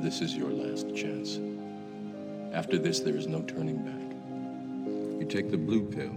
[0.00, 1.38] this is your last chance.
[2.52, 5.20] After this, there is no turning back.
[5.20, 6.16] You take the blue pill,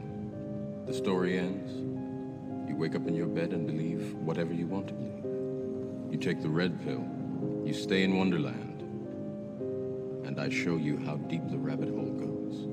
[0.85, 1.71] the story ends.
[2.69, 5.25] You wake up in your bed and believe whatever you want to believe.
[6.11, 7.03] You take the red pill,
[7.65, 8.81] you stay in Wonderland,
[10.25, 12.67] and I show you how deep the rabbit hole goes.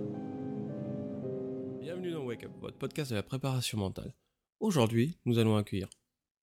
[1.80, 4.14] Bienvenue dans Wake Up, votre podcast de la préparation mentale.
[4.60, 5.88] Aujourd'hui, nous allons accueillir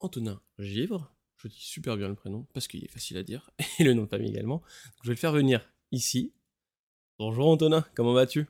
[0.01, 1.16] Antonin Givre.
[1.37, 3.49] Je dis super bien le prénom parce qu'il est facile à dire,
[3.79, 4.57] et le nom de famille également.
[4.57, 6.33] Donc, je vais le faire venir ici.
[7.19, 8.47] Bonjour Antonin, comment vas-tu?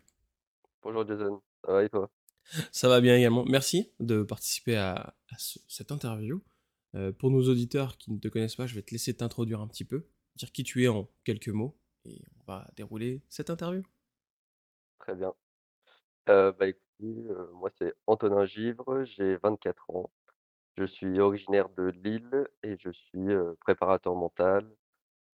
[0.82, 2.09] Bonjour Jason, ça va et toi?
[2.72, 3.44] Ça va bien également.
[3.45, 6.42] Merci de participer à, à ce- cette interview.
[6.95, 9.67] Euh, pour nos auditeurs qui ne te connaissent pas, je vais te laisser t'introduire un
[9.67, 13.84] petit peu, dire qui tu es en quelques mots, et on va dérouler cette interview.
[15.00, 15.34] Très bien.
[16.30, 20.09] Euh, bah écoute, euh, moi c'est Antonin Givre, j'ai 24 ans.
[20.77, 23.27] Je suis originaire de Lille et je suis
[23.62, 24.70] préparateur mental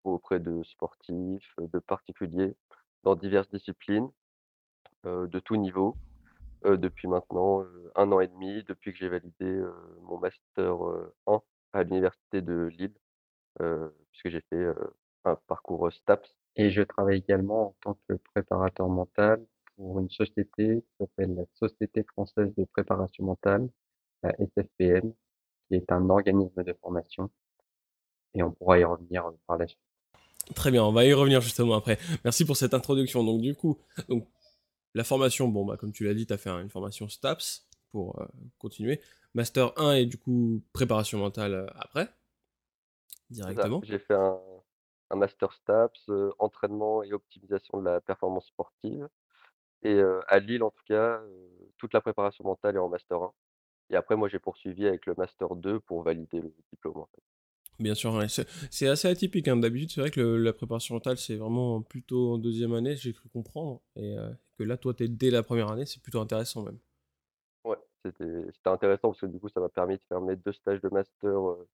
[0.06, 2.56] auprès de sportifs, de particuliers,
[3.04, 4.10] dans diverses disciplines,
[5.04, 5.98] de tout niveau,
[6.64, 9.62] depuis maintenant un an et demi, depuis que j'ai validé
[10.04, 11.42] mon master euh, 1
[11.74, 12.96] à l'université de Lille,
[14.12, 14.66] puisque j'ai fait
[15.26, 16.34] un parcours STAPS.
[16.56, 21.44] Et je travaille également en tant que préparateur mental pour une société qui s'appelle la
[21.56, 23.68] Société française de préparation mentale,
[24.22, 25.14] la SFPM,
[25.80, 27.30] qui est un organisme de formation.
[28.36, 29.80] Et on pourra y revenir euh, par la suite.
[30.56, 31.98] Très bien, on va y revenir justement après.
[32.26, 33.24] Merci pour cette introduction.
[33.24, 33.80] Donc du coup,
[34.10, 34.28] donc,
[34.94, 38.20] la formation, bon bah comme tu l'as dit, tu as fait une formation STAPS pour
[38.20, 38.26] euh,
[38.58, 39.02] continuer.
[39.34, 42.10] Master 1 et du coup préparation mentale euh, après,
[43.30, 43.82] directement.
[43.84, 44.38] J'ai fait un,
[45.10, 49.08] un master STAPS, euh, entraînement et optimisation de la performance sportive.
[49.84, 53.22] Et euh, à Lille, en tout cas, euh, toute la préparation mentale est en master
[53.22, 53.34] 1.
[53.94, 56.98] Et après, moi, j'ai poursuivi avec le master 2 pour valider le diplôme.
[56.98, 57.22] en fait.
[57.80, 59.48] Bien sûr, ouais, c'est assez atypique.
[59.48, 59.58] hein.
[59.58, 63.14] D'habitude, c'est vrai que le- la préparation mentale, c'est vraiment plutôt en deuxième année, j'ai
[63.14, 63.82] cru comprendre.
[63.96, 66.78] Et euh, que là, toi, tu es dès la première année, c'est plutôt intéressant même.
[67.66, 68.26] Ouais, c'était
[68.66, 71.50] intéressant parce que du coup, ça m'a permis de faire mes deux stages de master
[71.50, 71.68] euh,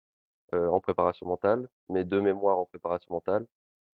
[0.54, 3.46] euh, en préparation mentale, mes deux mémoires en préparation mentale.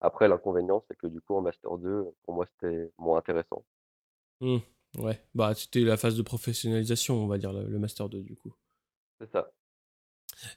[0.02, 3.66] Après, l'inconvénient, c'est que du coup, en master 2, pour moi, c'était moins intéressant.
[4.40, 4.60] Hmm,
[4.98, 8.36] ouais, bah c'était la phase de professionnalisation, on va dire, le, le Master 2 du
[8.36, 8.54] coup.
[9.20, 9.52] C'est ça.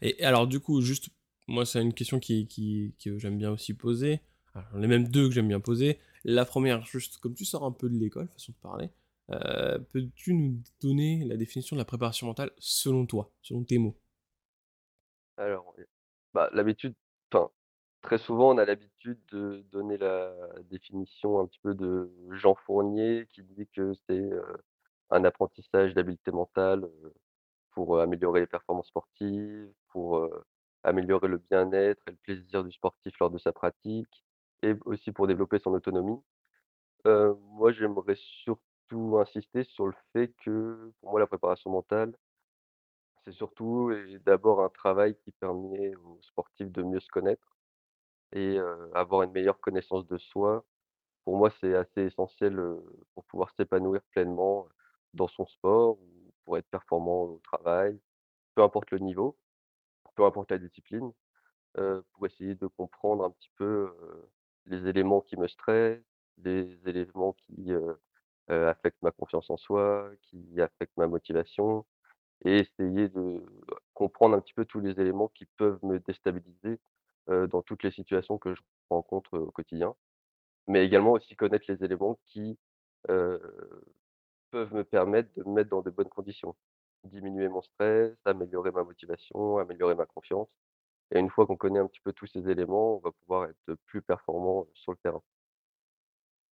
[0.02, 1.08] Et alors, du coup, juste,
[1.46, 4.20] moi, c'est une question qui, qui, que j'aime bien aussi poser.
[4.54, 5.98] Alors, J'en ai même deux que j'aime bien poser.
[6.24, 8.90] La première, juste comme tu sors un peu de l'école, façon de parler,
[9.30, 13.96] euh, peux-tu nous donner la définition de la préparation mentale selon toi, selon tes mots?
[15.36, 15.74] Alors,
[16.34, 16.94] bah, l'habitude,
[18.06, 20.32] très souvent, on a l'habitude de donner la
[20.70, 24.42] définition un petit peu de Jean Fournier qui dit que c'est euh,
[25.10, 27.14] un apprentissage d'habileté mentale euh,
[27.72, 30.30] pour euh, améliorer les performances sportives, pour
[30.84, 34.24] améliorer le bien-être et le plaisir du sportif lors de sa pratique,
[34.62, 36.20] et aussi pour développer son autonomie.
[37.04, 42.16] Moi, j'aimerais surtout insister sur le fait que, pour moi, la préparation mentale,
[43.24, 47.55] c'est surtout et d'abord un travail qui permet aux sportifs de mieux se connaître
[48.36, 48.58] et
[48.94, 50.64] avoir une meilleure connaissance de soi.
[51.24, 52.56] Pour moi, c'est assez essentiel,
[53.14, 54.68] pour pouvoir s'épanouir pleinement
[55.14, 57.98] dans son sport ou pour être performant au travail,
[58.54, 59.36] peu importe le niveau,
[60.16, 61.12] peu importe la discipline,
[61.74, 63.92] pour essayer de comprendre un petit peu,
[64.66, 66.02] les éléments qui me stressent,
[66.38, 67.72] les éléments qui,
[68.48, 71.84] affectent ma confiance en soi, qui affectent ma motivation
[72.44, 73.42] et essayer de
[73.94, 76.78] comprendre un petit peu tous les éléments qui peuvent me déstabiliser,
[77.28, 78.60] dans toutes les situations que je
[78.90, 79.94] rencontre, au quotidien.
[80.68, 82.58] Mais également aussi connaître les éléments qui,
[84.50, 86.54] peuvent me permettre de me mettre dans de bonnes conditions.
[87.04, 90.48] Diminuer mon stress, améliorer ma motivation, améliorer ma confiance
[91.14, 93.78] et une fois qu'on connaît un petit peu tous ces éléments, on va pouvoir être
[93.86, 95.22] plus performant sur le terrain.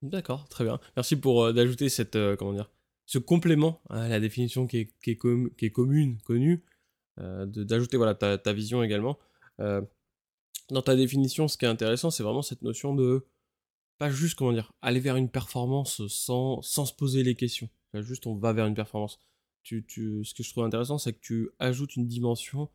[0.01, 0.79] D'accord, très bien.
[0.95, 2.69] Merci pour d'ajouter cette, comment dire,
[3.05, 6.63] ce complément à la définition qui est, commune, connue,
[7.17, 9.17] d'ajouter voilà, ta vision également.
[10.71, 13.25] Euh, dans ta définition, ce qui est intéressant, c'est vraiment cette notion de
[13.97, 17.69] pas juste, comment dire, aller vers une performance sans, sans se poser les questions.
[17.93, 19.19] Juste, on va vers une performance.
[19.61, 22.69] Tu, tu, ce que je trouve intéressant, c'est que tu ajoutes une dimension,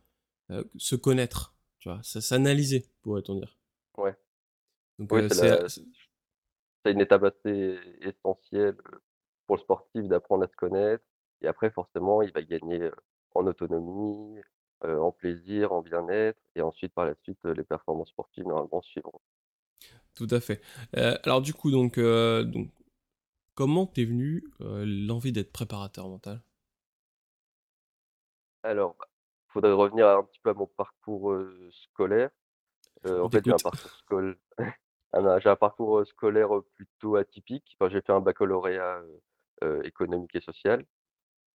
[0.49, 3.57] euh, se connaître, tu vois, s'analyser, pourrait-on dire.
[3.97, 4.15] Ouais.
[4.97, 9.01] Donc, Oui, euh, c'est une étape assez essentielle, heu,
[9.45, 11.03] pour le sportif d'apprendre à se connaître
[11.41, 12.89] et après forcément il va gagner,
[13.35, 14.39] en autonomie,
[14.85, 18.81] heu, en plaisir, en bien-être et ensuite par la suite, heu, les performances sportives normalement
[18.81, 19.21] suivront.
[20.15, 20.61] tout à fait.
[20.97, 22.69] Euh, alors, du coup, donc, euh, donc
[23.55, 26.41] comment t'es venu euh, l'envie d'être préparateur mental?
[28.63, 29.05] Alors, bah,
[29.49, 31.35] faudrait revenir un petit peu à mon parcours,
[31.71, 32.29] scolaire.
[33.05, 34.37] En fait j'ai un parcours scol
[35.43, 37.77] j'ai un parcours, heu, scolaire, plutôt atypique.
[37.79, 39.01] Enfin, j'ai fait un baccalauréat,
[39.83, 40.85] économique et social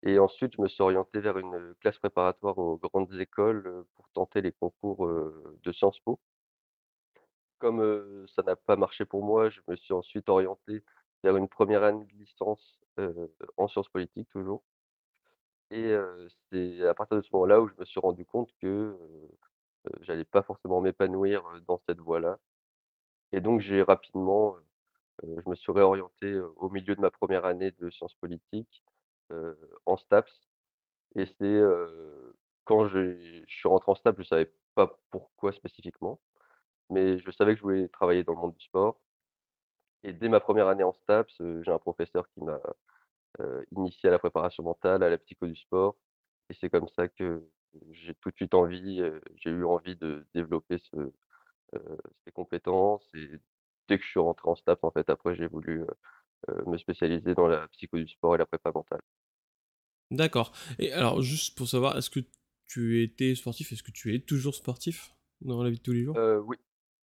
[0.05, 4.41] et ensuite je me suis orienté vers une, classe préparatoire aux grandes écoles, pour tenter
[4.43, 5.09] les concours,
[5.63, 6.21] de Sciences Po.
[7.59, 10.85] Comme, ça n'a pas marché pour moi, je me suis ensuite orienté
[11.23, 12.81] vers une première année de licence,
[13.57, 14.63] en sciences politiques toujours
[15.71, 15.95] et
[16.51, 18.97] c'est à partir de ce moment-là où je me suis rendu compte que,
[20.03, 22.39] j'allais pas forcément m'épanouir, dans cette voie-là
[23.33, 24.57] et donc j'ai rapidement,
[25.23, 28.85] je me suis réorienté, au milieu de ma première année de sciences politiques,
[29.87, 30.33] en STAPS
[31.17, 36.21] et c'est, heu, quand je suis rentré en STAPS, je savais pas pourquoi spécifiquement,
[36.91, 39.01] mais je savais que je voulais travailler dans le monde du sport
[40.05, 42.61] et dès ma première année en STAPS, heu, j'ai un professeur qui m'a,
[43.73, 45.97] initié à la préparation mentale, à la psycho du sport
[46.51, 47.45] et c'est comme ça que
[47.91, 49.03] j'ai tout de suite envie,
[49.37, 53.29] j'ai eu envie de développer ces compétences et
[53.89, 55.85] dès que je suis rentré en STAPS, en fait, après j'ai voulu,
[56.49, 59.01] heu, me spécialiser dans la psycho du sport et la prépa mentale.
[60.11, 62.21] D'accord et alors juste pour savoir, est-ce que
[62.67, 63.73] tu étais sportif?
[63.73, 66.17] Est-ce que tu es toujours sportif dans la vie de tous les jours?
[66.17, 66.57] Heu, oui.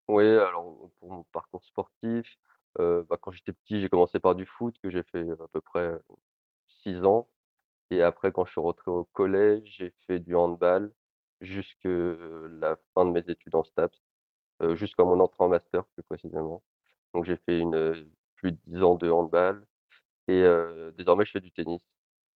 [0.07, 2.27] Oui, alors pour mon parcours sportif,
[2.79, 5.61] heu, bah, quand j'étais petit, j'ai commencé par du foot que j'ai fait à peu
[5.61, 5.91] près
[6.67, 7.29] 6 ans
[7.91, 10.93] et après quand je suis rentré au collège, j'ai fait du handball
[11.41, 14.01] jusque la fin de mes études en STAPS,
[14.75, 16.63] jusqu'à mon entrée en master plus précisément.
[17.13, 19.65] Donc j'ai fait une, plus de 10 ans de handball
[20.27, 20.43] et
[20.97, 21.81] désormais je fais du tennis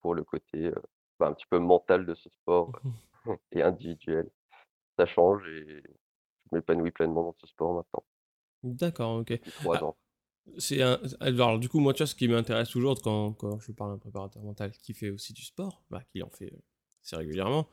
[0.00, 0.72] pour le côté,
[1.20, 3.02] bah, un petit peu mental de ce sport Mmh
[3.52, 4.30] et individuel.
[4.98, 5.82] Ça change et
[6.50, 8.04] je m'épanouis pleinement dans ce sport maintenant,
[8.62, 9.32] D'accord, OK.
[9.54, 9.96] 3 Ah, ans.
[10.58, 13.72] c'est un alors du coup, moi, tu vois, ce qui m'intéresse toujours quand quand je
[13.72, 16.52] parle à un préparateur mental qui fait aussi du sport, bah, qui en fait,
[17.04, 17.68] assez régulièrement,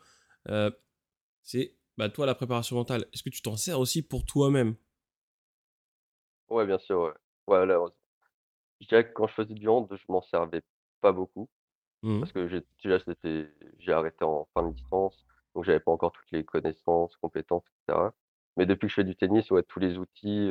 [1.43, 4.75] c'est, bah, toi, la préparation mentale, est-ce que tu t'en sers aussi pour toi-même?
[6.49, 7.13] Ouais, bien sûr, ouais.
[7.47, 7.79] Ouais, là,
[8.81, 10.61] je dirais que quand je faisais du hand, je m'en servais
[11.01, 11.49] pas beaucoup
[12.03, 15.91] Mmh parce que j'ai déjà c'était j'ai arrêté en fin de licence, donc j'avais pas
[15.91, 18.13] encore toutes les connaissances, compétences et cetera.
[18.57, 20.49] Mais depuis que je fais du tennis, ouais, tous les outils,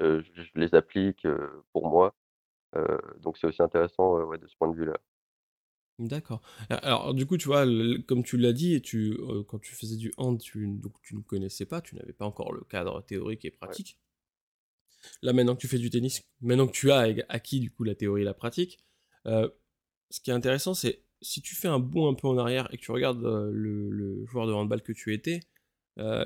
[0.00, 1.26] je je les applique,
[1.72, 2.14] pour moi,
[3.18, 4.98] donc c'est aussi intéressant, ouais, de ce point de vue-là.
[5.98, 6.42] D'accord.
[6.70, 7.64] Alors du coup, tu vois,
[8.08, 9.16] comme tu l'as dit, tu,
[9.46, 12.52] quand tu faisais du hand, tu donc tu ne connaissais pas, tu n'avais pas encore
[12.52, 13.76] le cadre théorique et Ouais.
[15.22, 17.94] Là, maintenant que tu fais du tennis, maintenant que tu as acquis du coup la
[17.94, 18.78] théorie et la pratique,
[19.26, 19.52] heu,
[20.10, 22.78] ce qui est intéressant, c'est si tu fais un bond un peu en arrière et
[22.78, 25.40] que tu regardes, heu, le joueur de handball que tu étais,
[25.98, 26.22] heu,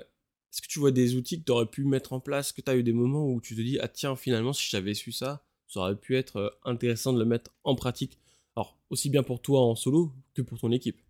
[0.53, 2.53] est-ce que tu vois des outils que tu aurais pu mettre en place?
[2.53, 4.95] Que tu as eu des moments où tu te dis: «Ah tiens, finalement, si j'avais
[4.95, 8.19] su ça, ça aurait pu être, intéressant de le mettre en pratique».
[8.57, 11.01] Alors, aussi bien pour toi en solo que pour ton équipe?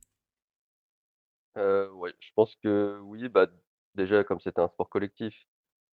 [1.56, 3.46] Ouais, je pense que oui, bah,
[3.94, 5.34] déjà comme c'était un sport collectif,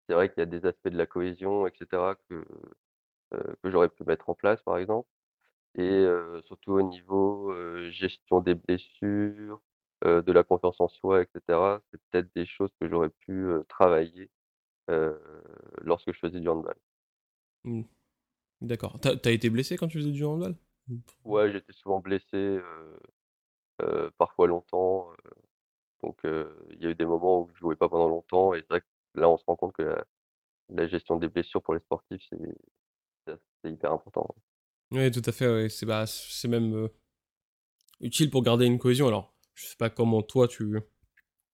[0.08, 2.46] c'est vrai qu'il y a des aspects de la cohésion et cetera que,
[3.32, 5.10] que j'aurais pu mettre en place, par exemple.
[5.76, 7.54] Et heu, surtout au niveau,
[7.92, 9.62] gestion des blessures,
[10.06, 11.82] de la confiance en soi et cetera.
[11.92, 14.30] C'est peut-être des choses que j'aurais pu, travailler,
[15.82, 16.76] lorsque je faisais du handball.
[17.64, 17.84] Mmh,
[18.62, 19.00] d'accord.
[19.00, 20.56] Tu as été blessé quand tu faisais du handball?
[20.90, 20.98] Mmh.
[21.24, 22.60] Ouais, j'étais souvent blessé,
[24.18, 25.10] parfois longtemps,
[26.02, 28.70] donc il y a eu des moments où je jouais pas pendant longtemps et c'est
[28.70, 29.96] vrai que là, on se rend compte que
[30.70, 32.22] la gestion des blessures pour les sportifs,
[33.28, 34.28] c'est hyper important.
[34.92, 36.92] Ouais, tout à fait, bah, c'est même, heu,
[38.02, 39.08] utile pour garder une cohésion.
[39.08, 40.78] Alors, je sais pas comment toi tu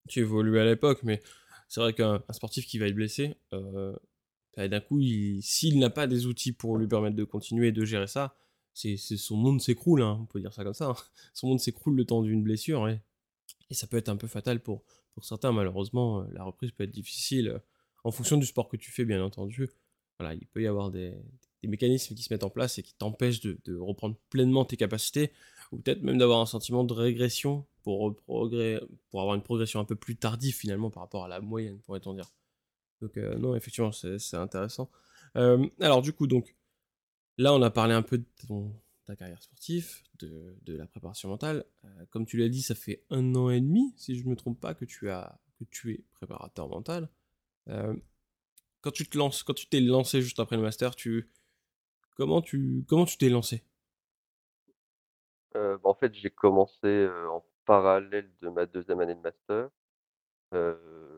[0.08, 1.22] tu évoluais à l'époque, mais
[1.70, 3.98] c'est vrai qu'un un sportif qui va être blessé, heu,
[4.58, 7.72] bah, d'un coup, il s'il n'a pas des outils pour lui permettre de continuer et
[7.72, 8.36] de gérer ça,
[8.74, 10.96] c'est son monde s'écroule, hein, on peut dire ça comme ça, hein.
[11.34, 13.02] Son monde s'écroule le temps d'une blessure et
[13.72, 14.84] ça peut être un peu fatal pour
[15.20, 17.62] pour certains malheureusement, heu, la reprise peut être difficile, heu,
[18.04, 19.70] en fonction du sport que tu fais bien entendu.
[20.20, 21.16] Voilà, il peut y avoir des
[21.64, 25.32] mécanismes qui se mettent en place et qui t'empêchent de reprendre pleinement tes capacités
[25.72, 28.50] ou peut-être même d'avoir un sentiment de régression pour, pour
[29.14, 32.32] avoir une progression un peu plus tardive finalement par rapport à la moyenne, pourrait-on dire.
[33.02, 34.90] Donc heu, non effectivement c'est intéressant.
[35.36, 36.56] Alors du coup donc
[37.40, 38.74] Là, on a parlé un peu de ton
[39.10, 41.66] ta carrière sportive, de de la préparation mentale.
[41.84, 44.36] Heu, comme tu l'as dit, ça fait un an et demi, si je ne me
[44.36, 47.10] trompe pas, que tu as que tu es préparateur mental.
[47.68, 48.02] Hem,
[48.82, 51.32] quand tu te lances quand tu t'es lancé juste après le master, tu
[52.16, 53.64] comment tu comment tu t'es lancé?
[55.56, 59.70] Heu, bah, en fait, j'ai commencé, en parallèle de ma deuxième année de master.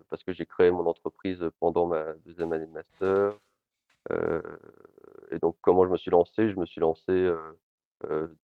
[0.09, 3.37] Parce que j'ai créé mon entreprise, pendant ma deuxième année de master,
[5.31, 6.49] et donc comment je me suis lancé?
[6.51, 7.31] Je me suis lancé,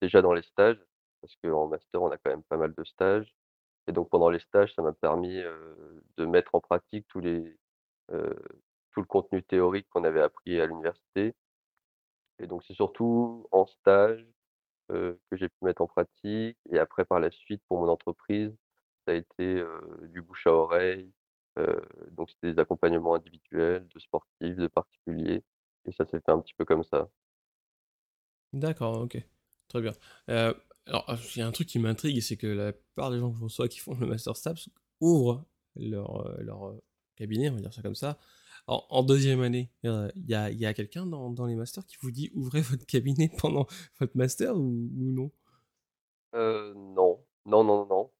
[0.01, 0.79] déjà dans les stages,
[1.21, 3.33] parce qu'en master, on a quand même pas mal de stages
[3.87, 5.41] et donc pendant les stages, ça m'a permis,
[6.17, 7.57] de mettre en pratique tout le
[9.07, 11.33] contenu théorique qu'on avait appris à l'université.
[12.39, 14.25] Et donc c'est surtout en stage,
[14.89, 18.55] que j'ai pu mettre en pratique et après par la suite pour mon entreprise,
[19.05, 19.63] ça a été,
[20.03, 21.11] du bouche à oreille,
[22.11, 25.43] donc c'était des accompagnements individuels de sportifs, de particuliers
[25.85, 27.09] et ça s'est fait un petit peu comme ça.
[28.53, 29.17] D'accord, OK.
[29.69, 29.93] Très bien.
[30.29, 30.55] Heu,
[30.85, 31.05] alors,
[31.35, 33.43] il y a un truc qui m'intrigue, c'est que la plupart des gens que je
[33.43, 34.69] reçois qui font le master STAPS
[35.01, 35.45] ouvrent
[35.75, 36.75] leur, heu, leur,
[37.17, 38.17] cabinet, on va dire ça comme ça,
[38.67, 39.71] en 2 année.
[39.83, 43.29] Il y a a quelqu'un dans dans les masters qui vous dit: «Ouvrez votre cabinet
[43.39, 43.65] pendant
[43.99, 45.31] votre master» ou non?
[46.33, 47.23] Non.
[47.45, 48.11] Non, non, non.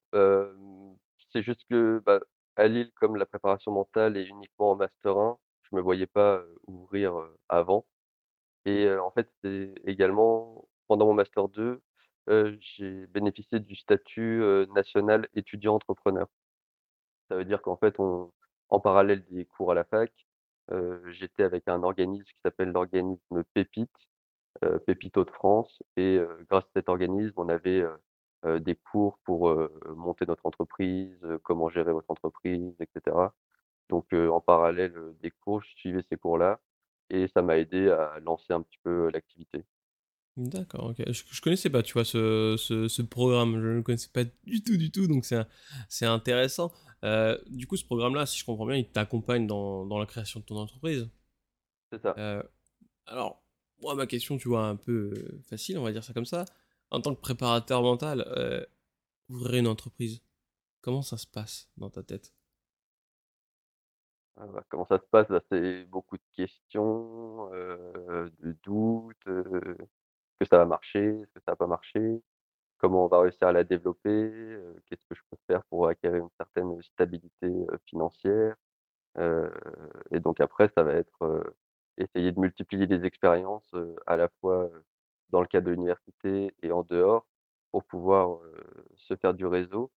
[1.31, 2.19] C'est juste que, bah,
[2.55, 5.37] à Lille, comme la préparation mentale est uniquement en master 1,
[5.69, 7.13] je me voyais pas, ouvrir,
[7.49, 7.85] avant
[8.65, 11.81] et en fait, c'est également pendant mon master 2,
[12.29, 14.43] heu, j'ai bénéficié du statut,
[14.75, 16.27] national étudiant entrepreneur.
[17.29, 20.11] Ça veut dire qu'en fait, en parallèle des cours à la fac,
[21.09, 23.91] j'étais avec un organisme qui s'appelle l'organisme Pépite,
[24.63, 27.83] heu, Pépite Hauts-de-France et heu, grâce à cet organisme, on avait,
[28.61, 29.53] des cours pour,
[29.95, 33.33] monter notre entreprise, comment gérer votre entreprise et cetera.
[33.89, 36.59] Donc en parallèle, des cours, je suivais ces cours-là
[37.11, 39.65] et ça m'a aidé à lancer un petit peu l'activité.
[40.37, 40.97] D'accord, OK.
[41.11, 43.53] Je je connaissais pas, tu vois, ce ce ce programme.
[43.53, 45.25] Je ne le connaissais pas du tout, du tout, donc
[45.89, 46.71] c'est intéressant.
[47.03, 50.39] Heu, du coup, ce programme-là, si je comprends bien, il t'accompagne dans dans la création
[50.39, 51.09] de ton entreprise?
[51.91, 52.17] C'est ça.
[52.17, 52.43] Heu,
[53.07, 53.43] alors,
[53.81, 56.45] moi, ma question, tu vois, un peu, heu, facile, on va dire ça comme ça.
[56.91, 58.25] En tant que préparateur mental,
[59.29, 60.21] ouvrir une entreprise,
[60.81, 62.33] comment ça se passe dans ta tête?
[64.35, 65.27] Ah bah, comment ça se passe?
[65.29, 69.27] Bah, c'est beaucoup de questions, de doutes,
[70.39, 70.99] que ça va marcher?
[71.21, 72.21] Est-ce que ça va pas marcher?
[72.79, 74.09] Comment on va réussir à la développer?
[74.11, 78.55] Heu, qu'est-ce que je peux faire pour acquérir une certaine stabilité, heu, financière?
[79.19, 79.51] Heu
[80.11, 81.53] et donc après ça va être,
[81.97, 83.75] essayer de multiplier les expériences,
[84.07, 84.69] à la fois,
[85.31, 87.27] dans le cadre de l'université et en dehors
[87.71, 88.39] pour pouvoir,
[88.97, 89.91] se faire du réseau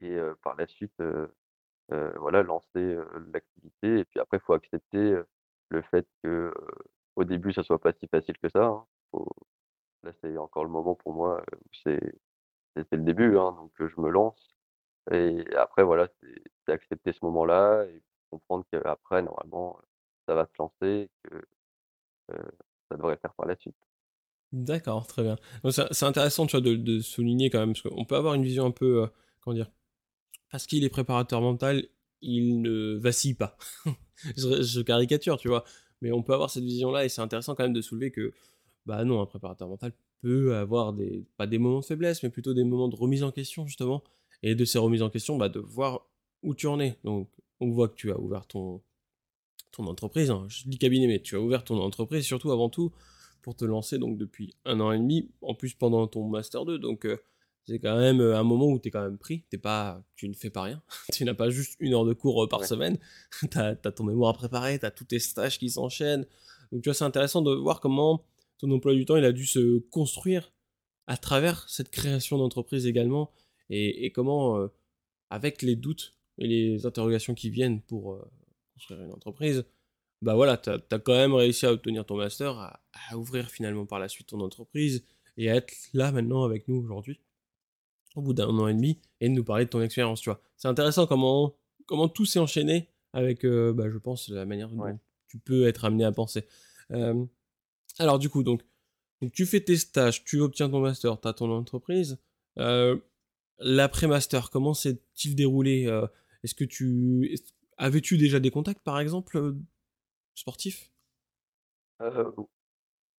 [0.00, 0.92] et par la suite,
[1.90, 2.98] voilà lancer,
[3.32, 5.16] l'activité et puis après il faut accepter,
[5.70, 6.52] le fait que,
[7.16, 8.86] au début ça soit pas si facile que ça, hein.
[10.04, 12.00] Là c'est encore le moment pour moi, où c'est
[12.76, 14.58] le début, hein, donc je me lance
[15.10, 16.08] et après voilà,
[16.66, 19.78] c'est accepter ce moment-là et comprendre qu'après normalement,
[20.26, 21.42] ça va se lancer et que,
[22.90, 23.76] ça devrait faire par la suite.
[24.52, 25.36] D'accord, très bien.
[25.70, 28.70] C'est intéressant, tu vois, de souligner quand même, parce qu'on peut avoir une vision un
[28.70, 29.08] peu,
[29.40, 29.70] comment dire?
[30.50, 31.86] Parce qu'il est préparateur mental,
[32.20, 33.56] il ne vacille pas.
[34.36, 35.64] Je caricature, tu vois?
[36.00, 38.32] Mais on peut avoir cette vision-là et c'est intéressant quand même de soulever que,
[38.88, 42.54] bah, non, un préparateur mental peut avoir des pas des moments de faiblesse, mais plutôt
[42.54, 44.02] des moments de remise en question justement
[44.42, 46.06] et de ces remises en question, bah, de voir
[46.42, 46.98] où tu en es.
[47.04, 47.28] Donc
[47.60, 48.82] on voit que tu as ouvert ton
[49.72, 52.90] ton entreprise, hein, je dis cabinet, mais tu as ouvert ton entreprise surtout avant tout
[53.42, 56.78] pour te lancer donc depuis un an et demi, en plus pendant ton master 2
[56.78, 57.20] donc heu,
[57.66, 60.26] c'est quand même, heu, un moment où tu es quand même pris, tu pas tu
[60.28, 60.82] ne fais pas rien.
[61.12, 62.96] Tu n'as pas juste une heure de cours, heu, par Ouais, semaine.
[63.52, 66.24] Tu as ton mémoire à préparer, tu as tous tes stages qui s'enchaînent.
[66.72, 68.24] Donc tu vois, c'est intéressant de voir comment
[68.58, 70.52] ton emploi du temps, il a dû se construire
[71.06, 73.32] à travers cette création d'entreprise également
[73.70, 74.70] et et comment, heu,
[75.30, 78.22] avec les doutes et les interrogations qui viennent pour, heu,
[78.74, 79.64] construire une entreprise,
[80.22, 83.86] bah, voilà, tu as quand même réussi à obtenir ton master, à à ouvrir finalement
[83.86, 85.04] par la suite ton entreprise
[85.36, 87.20] et à être là maintenant avec nous aujourd'hui,
[88.16, 90.40] au bout d'un an et demi et de nous parler de ton expérience, tu vois?
[90.56, 91.54] C'est intéressant comment
[91.86, 94.92] comment tout s'est enchaîné avec, heu, bah, je pense la manière ouais.
[94.92, 94.98] dont
[95.28, 96.44] tu peux être amené à penser.
[97.98, 98.62] Alors du coup donc
[99.32, 102.18] tu fais tes stages, tu obtiens ton master, tu as ton entreprise.
[102.58, 103.02] Heu,
[103.58, 105.86] l'après-master, comment s'est-il déroulé?
[105.86, 106.08] Heu,
[106.44, 107.28] est-ce que tu
[107.78, 109.56] avais-tu déjà des contacts par exemple, heu,
[110.34, 110.90] sportifs?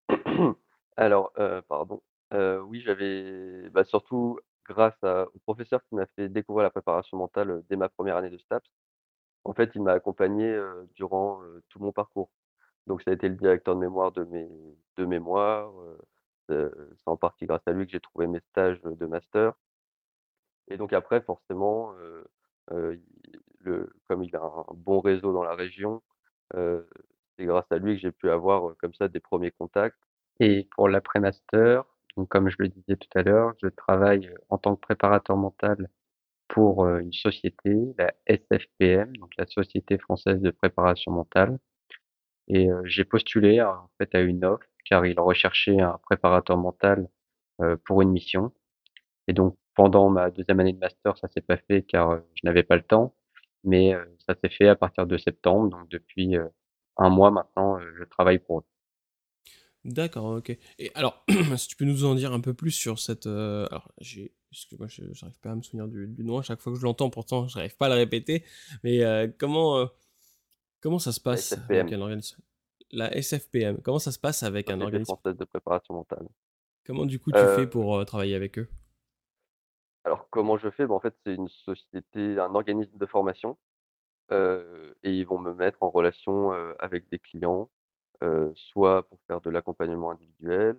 [0.97, 1.33] Alors,
[1.69, 7.65] pardon, oui j'avais bah, surtout grâce au professeur qui m'a fait découvrir la préparation mentale,
[7.69, 8.69] dès ma première année de STAPS.
[9.45, 10.57] En fait, il m'a accompagné,
[10.95, 12.31] durant, tout mon parcours.
[12.89, 14.49] Donc ça a été le directeur de mémoire de mes
[14.97, 15.99] de mémoires, heu
[16.51, 19.55] heu, c'est en partie grâce à lui que j'ai trouvé mes stages, de master
[20.69, 21.93] et donc après forcément,
[23.61, 26.03] le comme il a un bon réseau dans la région,
[26.55, 29.99] c'est grâce à lui que j'ai pu avoir, comme ça des premiers contacts
[30.41, 31.85] et pour l'après-master,
[32.29, 35.89] comme je le disais tout à l'heure, je travaille, en tant que préparateur mental
[36.49, 41.59] pour, une société, la SFPM, donc la Société française de préparation mentale.
[42.49, 47.09] Et j'ai postulé à en fait à une offre car ils recherchaient un préparateur mental,
[47.85, 48.53] pour une mission.
[49.27, 52.63] Et donc pendant ma deuxième année de master, ça s'est pas fait car, je n'avais
[52.63, 53.15] pas le temps,
[53.65, 53.95] mais
[54.27, 56.37] ça s'est fait à partir de septembre donc depuis,
[56.97, 58.65] un mois maintenant, je travaille pour eux.
[59.85, 60.57] D'accord, OK.
[60.79, 61.25] Et alors,
[61.57, 65.03] si tu peux nous en dire un peu plus sur cette, alors j'ai excuse-moi, je
[65.13, 67.77] j'arrive pas à me souvenir du nom à chaque fois que je l'entends, pourtant j'arrive
[67.77, 68.45] pas à le répéter,
[68.83, 69.03] mais
[69.39, 69.89] comment,
[70.81, 72.41] comment ça se passe avec un organisme?
[72.91, 75.15] La SFPM, comment ça se passe avec un Société organisme?
[75.15, 76.29] française de préparation mentale.
[76.85, 78.69] Comment du coup tu fais Heu pour, travailler avec eux?
[80.05, 80.87] alors comment je fais?
[80.87, 83.59] Bah, en fait, c'est une société un organisme de formation,
[84.33, 87.71] heu et ils vont me mettre en relation, avec des clients,
[88.55, 90.79] soit pour faire de l'accompagnement individuel,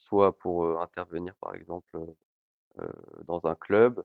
[0.00, 1.98] soit pour, intervenir par exemple,
[3.26, 4.04] dans un club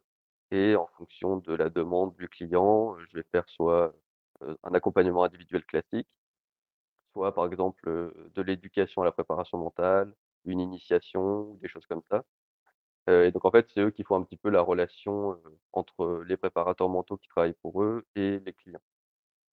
[0.52, 3.94] et en fonction de la demande du client, je vais faire soit,
[4.42, 6.08] un accompagnement individuel classique,
[7.14, 10.14] soit par exemple, heu, de l'éducation à la préparation mentale,
[10.46, 12.24] une initiation des choses comme ça.
[13.10, 15.40] Heu et donc en fait, c'est eux qui font un petit peu la relation,
[15.74, 18.82] entre les préparateurs mentaux qui travaillent pour eux et les clients.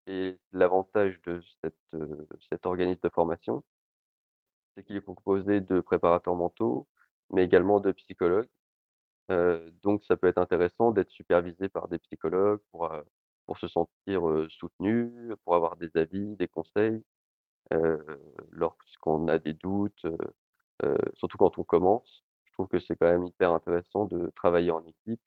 [0.09, 1.77] Et l'avantage de cette,
[2.51, 3.65] cet organisme de formation,
[4.77, 6.89] c'est qu'il est composé de préparateurs mentaux,
[7.31, 8.49] mais également de psychologues.
[9.83, 12.91] Donc ça peut être intéressant d'être supervisé par des psychologues pour,
[13.47, 15.13] pour se sentir, soutenu,
[15.45, 17.03] pour avoir des avis, des conseils,
[18.51, 20.07] lorsqu'on a des doutes,
[21.15, 22.25] surtout quand on commence.
[22.47, 25.23] Je trouve que c'est quand même hyper intéressant de travailler en équipe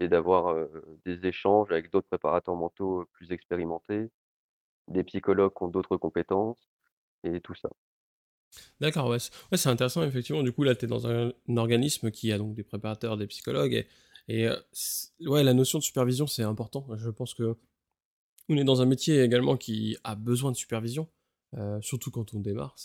[0.00, 0.68] et d'avoir,
[1.04, 4.10] des échanges avec d'autres préparateurs mentaux, plus expérimentés,
[4.88, 6.70] des psychologues qui ont d'autres compétences
[7.24, 7.70] et tout ça.
[8.80, 12.30] D'accord, ouais, c'est intéressant effectivement, du coup là tu es dans un un organisme qui
[12.32, 13.88] a donc des préparateurs, des psychologues et
[14.28, 14.48] et
[15.26, 16.86] ouais, la notion de supervision c'est important.
[16.96, 17.56] Je pense que
[18.48, 21.08] on est dans un métier également qui a besoin de supervision,
[21.80, 22.76] surtout quand on démarre,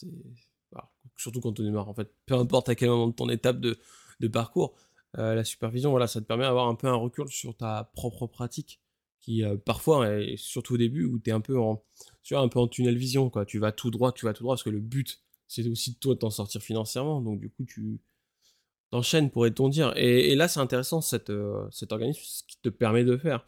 [1.18, 4.28] surtout quand on démarre en fait, peu importe à quel moment de ton étape de
[4.28, 4.74] parcours,
[5.14, 8.82] la supervision, voilà, ça te permet d'avoir un peu un recul sur ta propre pratique
[9.20, 11.82] qui, parfois et surtout au début où tu es un peu en
[12.32, 13.46] un peu en tunnel vision quoi.
[13.46, 16.16] Tu vas tout droit, tu vas tout droit parce que le but, c'est aussi toi
[16.16, 18.02] de t'en sortir financièrement donc du coup tu
[18.94, 23.04] t'enchaînes pourrait-on dire et là c'est intéressant cet, heu, cet organisme, ce qui te permet
[23.04, 23.44] de faire.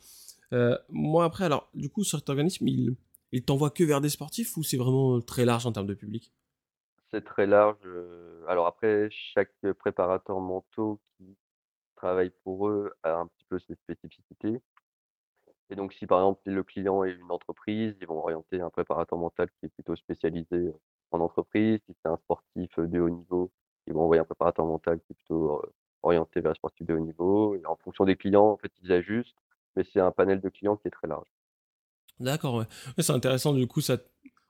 [0.54, 2.96] Heu, moi après alors, du coup cet organisme il
[3.32, 6.34] il t'envoie que vers des sportifs ou c'est vraiment, très large en termes de public?
[7.12, 11.38] C'est très large, heu, alors après chaque, préparateur mentaux qui
[11.96, 14.62] travaille pour eux a un petit peu ses spécificités
[15.70, 19.18] et donc si par exemple le client est une entreprise, ils vont orienter un préparateur
[19.18, 20.72] mental qui est plutôt spécialisé,
[21.12, 21.80] en entreprise.
[21.88, 23.52] Si c'est un sportif, de haut niveau,
[23.88, 25.72] ils vont envoyer un préparateur mental qui est plutôt, heu,
[26.04, 28.92] orienté vers les sportifs de haut niveau et en fonction des clients, en fait, ils
[28.92, 29.36] ajustent,
[29.76, 31.28] mais c'est un panel de clients qui est très large.
[32.20, 32.66] D'accord, ouais.
[33.00, 33.98] C'est intéressant du coup ça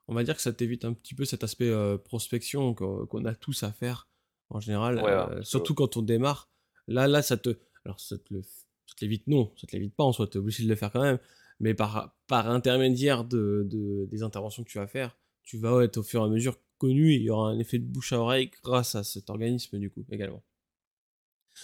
[0.08, 3.34] on va dire que ça t'évite un petit peu cet aspect, heu, prospection qu'on a
[3.34, 4.08] tous à faire
[4.52, 5.44] en général, Ouais, peu, ouais.
[5.44, 6.48] surtout quand on démarre.
[6.88, 9.96] Là là ça te alors ça te le ça te l'évite non, ça te l'évite
[9.96, 11.18] pas en soi, tu es obligé de le faire quand même,
[11.60, 15.98] mais par par intermédiaire de de des interventions que tu vas faire, tu vas, être
[15.98, 18.20] au fur et à mesure connu et il y aura un effet de bouche à
[18.20, 20.44] oreille grâce à cet organisme du coup, également.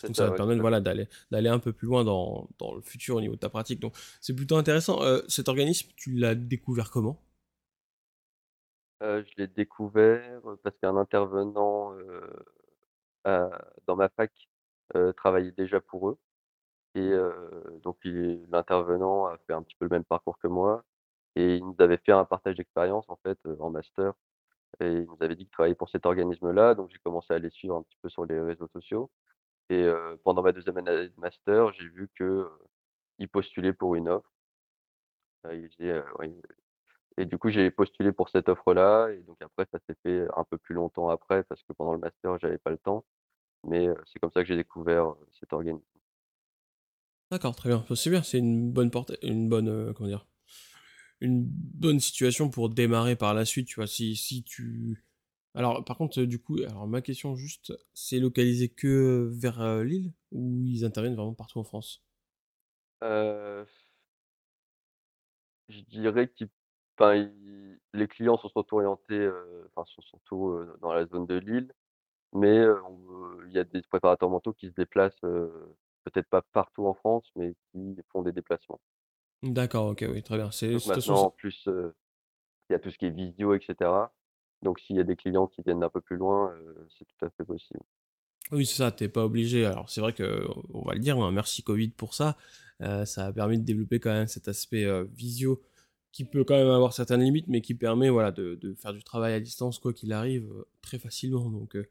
[0.08, 2.74] Donc ça ça, va te permettre, voilà, d'aller d'aller un peu plus loin dans dans
[2.76, 3.80] le futur au niveau de ta pratique.
[3.80, 7.22] Donc c'est plutôt intéressant, heu, cet organisme, tu l'as découvert comment?
[9.02, 11.94] Heu, je l'ai découvert, heu, parce qu'un intervenant,
[13.24, 13.50] à
[13.88, 14.32] dans ma fac,
[15.18, 16.20] travaillait déjà pour eux.
[16.96, 20.86] Et heu, donc il l'intervenant a fait un petit peu le même parcours que moi.
[21.36, 24.14] Et il nous avait fait un partage d'expérience en fait, en master
[24.80, 27.50] et il nous avait dit qu'il travaillait pour cet organisme-là, donc j'ai commencé à les
[27.50, 29.12] suivre un petit peu sur les réseaux sociaux
[29.70, 29.90] et
[30.24, 32.50] pendant ma deuxième année de master, j'ai vu que, heu,
[33.20, 34.32] ils postulaient pour une offre,
[35.52, 35.70] ils
[36.20, 36.34] ouais
[37.18, 40.44] et du coup, j'ai postulé pour cette offre-là et donc après ça s'est fait un
[40.46, 43.06] peu plus longtemps après parce que pendant le master, j'avais pas le temps,
[43.66, 45.86] mais c'est comme ça que j'ai découvert, cet organisme.
[47.32, 47.84] D'accord, très bien.
[47.90, 50.28] Bah, c'est bien, c'est une bonne portée une bonne, heu, comment dire?
[51.22, 53.88] Une bonne situation pour démarrer par la suite, tu vois?
[53.88, 55.06] Si si tu
[55.54, 59.84] alors par contre, heu, du coup, alors ma question juste, c'est localisé que vers, heu,
[59.84, 62.04] Lille ou ils interviennent vraiment partout en France?
[63.02, 63.68] Heu,
[65.70, 66.28] je dirais
[67.16, 69.30] ils les clients sont surtout orientés,
[69.76, 71.72] enfin sont surtout, dans la zone de Lille,
[72.34, 72.58] mais
[73.48, 77.56] il y a des préparateurs mentaux qui se déplacent, peut-être pas partout en France, mais
[77.72, 78.82] qui font des déplacements.
[79.44, 80.50] D'accord, OK, oui, très bien.
[80.52, 81.96] C'est de toute façon maintenant en plus, heu,
[82.70, 84.14] il y a tout ce qui est visio et cetera,
[84.64, 87.26] donc s'il y a des clients qui viennent d'un peu plus loin, heu, c'est tout
[87.26, 87.84] à fait possible.
[88.52, 91.18] oui, c'est ça, tu es pas obligé alors c'est vrai que on va le dire,
[91.20, 92.38] hein, merci Covid pour ça,
[92.82, 95.62] heu, ça a permis de développer quand même cet aspect, heu, visio
[96.12, 99.04] qui peut quand même avoir certaines limites, mais qui permet, voilà, de de faire du
[99.04, 101.88] travail à distance quoi qu'il arrive, heu, très facilement donc heu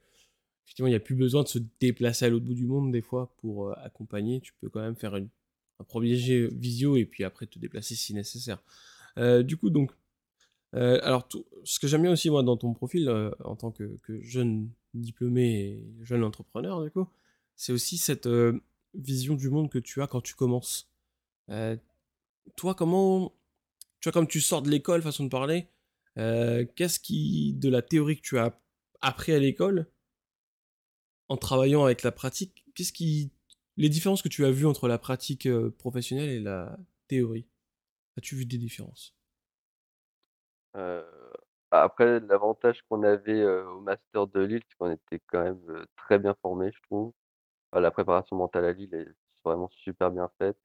[0.67, 3.03] Effectivement, il y a plus besoin de se déplacer à l'autre bout du monde des
[3.03, 4.41] fois pour, heu, accompagner.
[4.41, 5.29] Tu peux quand même faire une
[5.81, 8.63] un 1er jet visio et puis après te déplacer si nécessaire.
[9.19, 9.91] Heu, du coup donc
[10.73, 11.29] alors,
[11.65, 13.11] ce que j'aime bien aussi, moi, dans ton profil,
[13.45, 17.09] en tant que, jeune diplômé et jeune entrepreneur, du coup,
[17.57, 18.29] c'est aussi cette
[18.95, 20.89] vision du monde que tu as quand tu commences.
[22.57, 23.33] toi, comment.
[24.01, 25.67] Tu vois, comme tu sors de l'école, façon de parler,
[26.15, 28.57] qu'est-ce qui, de la théorie que tu as
[29.01, 29.91] appris à l'école,
[31.29, 33.33] en travaillant avec la pratique, qu'est-ce qui.
[33.77, 36.77] Les différences que tu as vues entre la pratique professionnelle et la
[37.09, 37.47] théorie
[38.17, 39.15] As-tu vu des différences?
[41.73, 46.35] Après l'avantage qu'on avait, au master de Lille, c'est qu'on était quand même, très bien
[46.43, 47.13] formés, je trouve.
[47.73, 49.09] la préparation mentale à Lille est
[49.45, 50.59] vraiment super bien faite.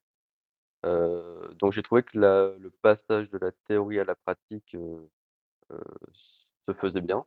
[0.83, 4.75] donc j'ai trouvé que le passage de la théorie à la pratique,
[6.67, 7.25] se faisait bien.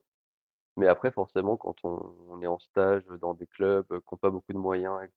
[0.76, 4.52] Mais après forcément quand on est en stage, dans des clubs, qui ont pas beaucoup
[4.52, 5.08] de moyens et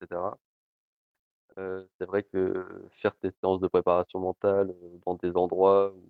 [1.56, 2.66] c'est vrai que
[3.02, 4.74] faire tes séances de préparation mentale,
[5.06, 6.10] dans des endroits où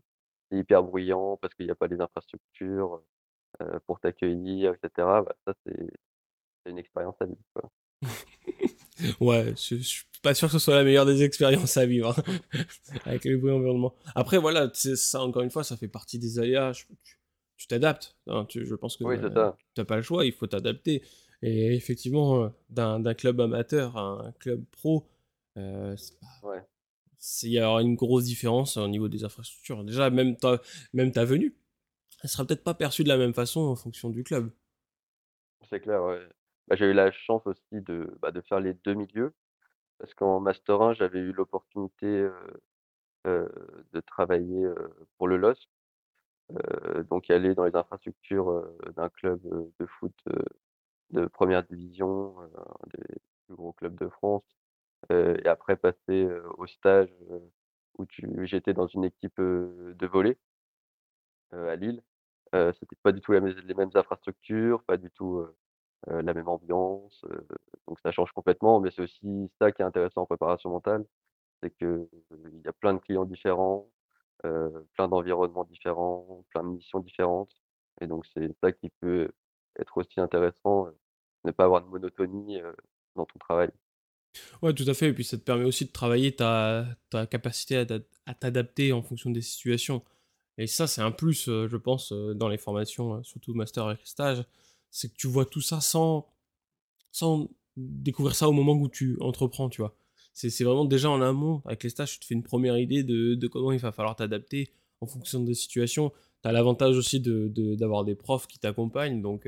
[0.49, 3.01] c'est hyper bruyant parce qu'il y a pas les infrastructures,
[3.87, 5.89] pour t'accueillir et cetera, bah, ça c'est
[6.71, 7.71] une expérience à vivre, quoi.
[9.19, 12.23] Ouais, je suis pas sûr que ce soit la meilleure des expériences à vivre, hein,
[13.05, 13.93] avec le bruit environnement.
[14.15, 16.73] Après voilà, ça encore une fois, ça fait partie des aléas,
[17.57, 19.17] tu t'adaptes, hein, je pense que Oui,
[19.75, 21.03] tu as pas le choix, il faut t'adapter
[21.41, 25.07] et effectivement, d'un club amateur à un club pro,
[25.55, 29.83] il y aura une grosse différence au niveau des infrastructures.
[29.83, 30.59] Déjà, même ta,
[30.93, 31.55] même ta venue,
[32.23, 34.51] elle sera peut-être pas perçue de la même façon en fonction du club.
[35.69, 36.19] C'est clair, ouais.
[36.67, 39.33] Bah, j'ai eu la chance aussi de, bah, de faire les deux milieux,
[39.97, 42.27] parce qu'en Master 1, j'avais eu l'opportunité
[43.25, 44.67] de travailler
[45.17, 45.69] pour le LOS,
[47.09, 49.41] donc aller dans les infrastructures d'un club
[49.79, 50.15] de foot
[51.11, 54.43] de première division, un des plus gros clubs de France.
[55.09, 57.09] Et après passer au stage
[57.97, 58.05] où
[58.45, 60.37] j'étais dans une équipe de volley
[61.51, 62.01] à Lille.
[62.53, 63.41] C'était pas du tout les
[63.73, 65.45] mêmes infrastructures, pas du tout
[66.07, 67.25] la même ambiance.
[67.87, 71.05] donc ça change complètement, mais c'est aussi ça qui est intéressant en préparation mentale,
[71.61, 72.07] c'est qu'il
[72.65, 73.89] y a plein de clients différents,
[74.43, 77.51] plein d'environnements différents, plein de missions différentes.
[78.01, 79.31] Et donc c'est ça qui peut
[79.79, 80.87] être aussi intéressant,
[81.45, 82.59] ne pas avoir de monotonie
[83.15, 83.71] dans ton travail.
[84.61, 85.09] Ouais, tout à fait.
[85.09, 87.77] Et puis ça te permet aussi de travailler ta, ta capacité
[88.25, 90.03] à, t'adapter en fonction des situations.
[90.57, 94.43] Et ça, c'est un plus, je pense, dans les formations, surtout master et stage.
[94.89, 96.27] C'est que tu vois tout ça sans,
[97.11, 99.95] sans découvrir ça au moment où tu entreprends, tu vois.
[100.33, 103.35] C'est vraiment déjà en amont, avec les stages, tu te fais une première idée de,
[103.35, 106.11] de comment il va falloir t'adapter en fonction des situations.
[106.43, 109.47] Tu as l'avantage aussi d'avoir de, d'avoir des profs qui t'accompagnent, donc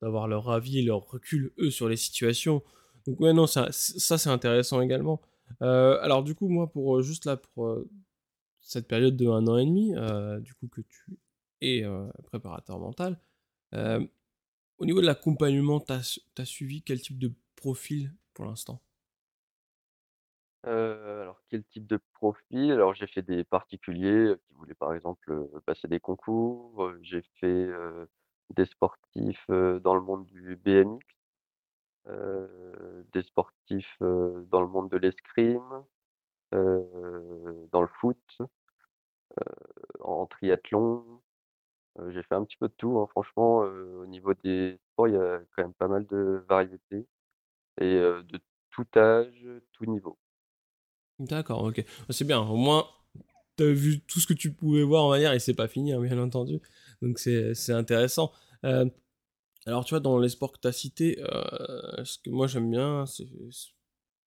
[0.00, 2.62] d'avoir leur avis leur recul, eux, sur les situations.
[3.06, 5.20] Donc ouais, non, ça, ça c'est intéressant également.
[5.60, 7.88] Euh, alors du coup, moi, pour euh, juste là, pour euh,
[8.60, 9.92] cette période de un an et demi,
[10.42, 11.18] du coup, que tu
[11.60, 11.84] es
[12.24, 13.18] préparateur mental,
[13.72, 18.80] au niveau de l'accompagnement, tu as, suivi quel type de profil pour l'instant?
[20.64, 22.70] Alors quel type de profil?
[22.70, 27.68] Alors j'ai fait des particuliers, qui voulaient par exemple, passer des concours, j'ai fait,
[28.54, 31.04] des sportifs, dans le monde du BMX,
[32.06, 35.84] des sportifs, dans le monde de l'escrime,
[36.52, 38.38] dans le foot,
[40.00, 41.04] en triathlon.
[42.10, 45.16] j'ai fait un petit peu de tout, hein, franchement, au niveau des sports, il y
[45.16, 47.06] a quand même pas mal de variétés
[47.80, 50.18] et de tout âge, tout niveau.
[51.18, 51.84] D'accord, OK.
[52.00, 52.86] Bah, c'est bien, au moins,
[53.56, 55.92] tu as vu tout ce que tu pouvais voir, en manière et c'est pas fini,
[55.92, 56.60] hein, bien entendu.
[57.00, 58.32] Donc c'est intéressant.
[58.64, 58.86] Euh,
[59.66, 62.70] alors, tu vois, dans les sports que tu as cités, euh, ce que moi j'aime
[62.70, 63.28] bien, c'est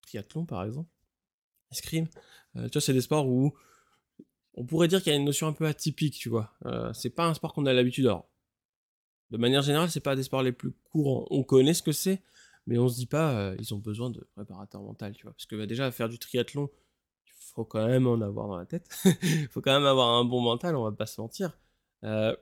[0.03, 0.91] triathlon par exemple,
[1.73, 2.07] escrime.
[2.57, 3.55] Euh, tu vois, c'est des sports où
[4.55, 6.53] on pourrait dire qu'il y a une notion un peu atypique, tu vois.
[6.95, 8.07] c'est pas un sport qu'on a l'habitude.
[8.07, 8.29] Alors,
[9.31, 11.27] de manière générale, c'est pas des sports les plus courants.
[11.31, 12.23] On connaît ce que c'est,
[12.67, 15.33] mais on se dit pas, ils ont besoin de préparateur mental, tu vois.
[15.33, 16.71] Parce que bah, déjà, faire du triathlon,
[17.27, 18.89] il faut quand même en avoir dans la tête.
[19.05, 21.59] Il faut quand même avoir un bon mental, on va pas se mentir.
[22.05, 22.37] Euh,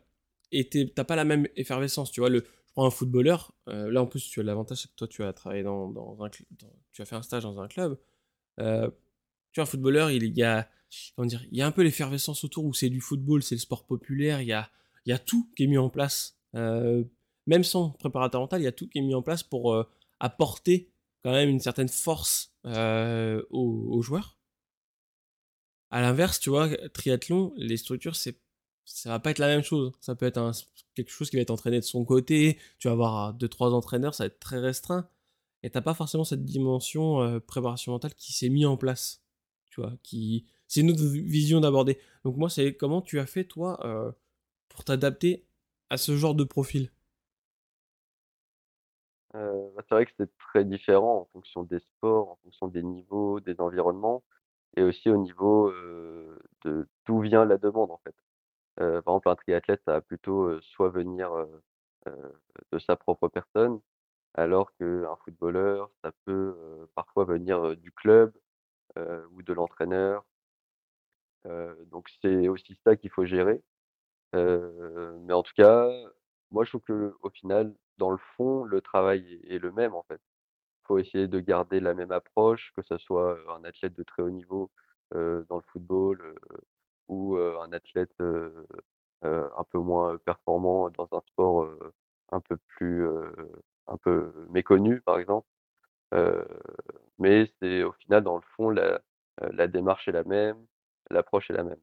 [0.50, 2.28] et t'as pas la même effervescence, tu vois.
[2.28, 2.44] Le,
[2.76, 5.90] un footballeur, euh, là en plus tu as l'avantage, que toi tu as travaillé dans,
[5.90, 6.44] dans un tu
[6.98, 7.98] as fait un stage dans un club.
[8.60, 8.90] Euh,
[9.52, 10.68] tu vois, un footballeur, il y a,
[11.14, 13.60] comment dire, il y a un peu l'effervescence autour où c'est du football, c'est le
[13.60, 14.70] sport populaire, il y a,
[15.04, 16.38] il y a tout qui est mis en place.
[16.54, 17.04] Euh,
[17.46, 19.76] même sans préparateur mental, il y a tout qui est mis en place pour
[20.20, 20.90] apporter
[21.24, 24.38] quand même une certaine force aux, aux joueurs.
[25.90, 28.38] À l'inverse, tu vois, triathlon, les structures, c'est
[28.84, 29.92] ça va pas être la même chose.
[30.00, 30.52] Ça peut être
[30.94, 32.58] quelque chose qui va être entraîné de son côté.
[32.78, 35.08] Tu vas avoir deux trois entraîneurs, ça va être très restreint.
[35.62, 39.22] Et t'as pas forcément cette dimension euh, préparation mentale qui s'est mis en place.
[39.70, 41.98] Tu vois, qui c'est une autre vision d'aborder.
[42.24, 44.12] Donc moi, c'est comment tu as fait toi euh,
[44.68, 45.46] pour t'adapter
[45.90, 46.90] à ce genre de profil?
[49.34, 53.40] Bah, c'est vrai que c'est très différent en fonction des sports, en fonction des niveaux,
[53.40, 54.22] des environnements
[54.76, 55.72] et aussi au niveau,
[56.64, 58.14] de d'où vient la demande, en fait.
[58.80, 61.30] Heu, par exemple, un triathlète, ça va plutôt, soit venir,
[62.72, 63.80] de sa propre personne,
[64.34, 66.56] alors qu'un footballeur, ça peut,
[66.94, 68.32] parfois venir, du club,
[69.32, 70.24] ou de l'entraîneur.
[71.90, 73.62] Donc c'est aussi ça qu'il faut gérer.
[74.34, 75.88] Mais en tout cas,
[76.50, 76.82] moi je trouve
[77.20, 80.20] qu'au final, dans le fond, le travail est le même, en fait.
[80.84, 84.30] Faut essayer de garder la même approche, que ça soit, un athlète de très haut
[84.30, 84.70] niveau,
[85.12, 86.34] dans le football,
[87.08, 88.14] ou, un athlète,
[89.22, 91.68] un peu moins performant dans un sport,
[92.30, 93.06] un peu plus,
[93.86, 95.46] un peu méconnu, par exemple.
[97.18, 99.00] Mais c'est au final, dans le fond, la,
[99.68, 100.56] démarche est la même,
[101.10, 101.80] l'approche est la même.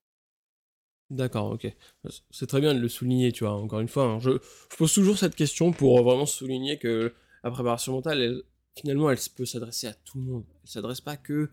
[1.10, 1.66] D'accord, OK.
[2.04, 3.54] Bah, c'est très bien de le souligner, tu vois?
[3.54, 4.32] Encore une fois, hein, je
[4.78, 8.44] pose toujours cette question pour, vraiment souligner que la préparation mentale,
[8.78, 10.44] finalement, elle peut s'adresser à tout le monde.
[10.64, 11.50] Elle s'adresse pas que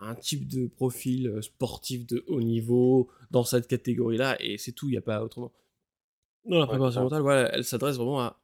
[0.00, 4.88] un type de profil, heu, sportif de haut niveau, dans cette catégorie-là et c'est tout,
[4.88, 5.52] il y a pas autrement.
[6.44, 8.40] Non, la préparation mentale, voilà, elle s'adresse vraiment à,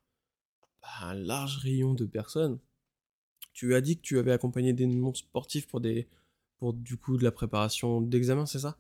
[1.01, 2.59] un large rayon de personnes.
[3.53, 6.09] Tu as dit que tu avais accompagné des non-sportifs pour des
[6.59, 8.77] pour du coup de la préparation d'examen, c'est ça?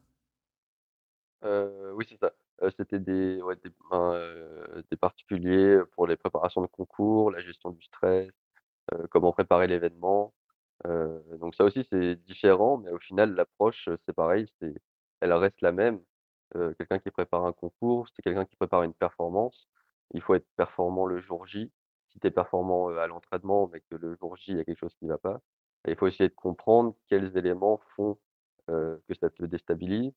[1.44, 2.32] Heu, oui, c'est ça.
[2.62, 3.56] Heu, c'était des ouais,
[4.90, 8.30] des particuliers, pour les préparations de concours, la gestion du stress,
[9.10, 10.32] comment préparer l'événement.
[10.86, 14.74] Heu, donc ça aussi, c'est différent, mais au final, l'approche, heu, c'est pareil, c'est
[15.20, 16.00] elle reste la même.
[16.56, 19.68] Heu, quelqu'un qui prépare un concours, c'est quelqu'un qui prépare une performance.
[20.12, 21.72] Il faut être performant le jour J.
[22.12, 24.78] Si tu es performant, à l'entraînement, mais que le jour J, il y a quelque
[24.78, 25.40] chose qui ne va pas,
[25.88, 28.18] il faut essayer de comprendre quels éléments font,
[28.68, 30.12] que ça te déstabilise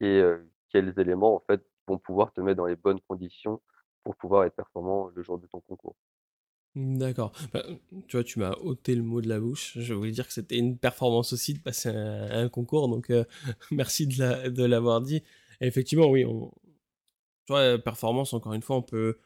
[0.00, 0.22] et
[0.70, 3.62] quels éléments, en fait, vont pouvoir te mettre dans les bonnes conditions
[4.04, 5.96] pour pouvoir être performant le jour de ton concours.
[6.76, 7.32] D'accord.
[7.52, 7.64] Bah,
[8.08, 9.74] tu vois, tu m'as ôté le mot de la bouche.
[9.78, 13.26] Je voulais dire que c'était une performance aussi de passer un un concours, donc heu,
[13.70, 15.22] merci de l'a de l'avoir dit.
[15.60, 16.24] Effectivement, oui,
[17.46, 19.18] tu vois, performance, encore une fois, on peut,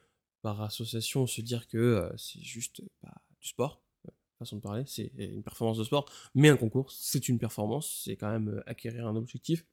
[0.42, 4.82] par association, se dire que, heu, c'est juste, bah, du sport, heu, façon de parler,
[4.86, 6.06] c'est une performance de sport.
[6.34, 9.64] Mais un concours, c'est une performance, c'est quand même, acquérir un objectif.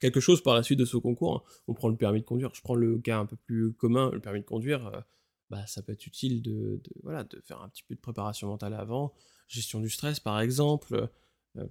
[0.00, 1.42] Quelque chose par la suite de ce concours, hein.
[1.68, 2.50] On prend le permis de conduire.
[2.54, 5.04] Je prends le cas un peu plus commun, le permis de conduire,
[5.50, 8.48] bah, ça peut être utile de de voilà, de faire un petit peu de préparation
[8.48, 9.14] mentale avant,
[9.48, 11.08] gestion du stress par exemple, heu
[11.62, 11.70] heu,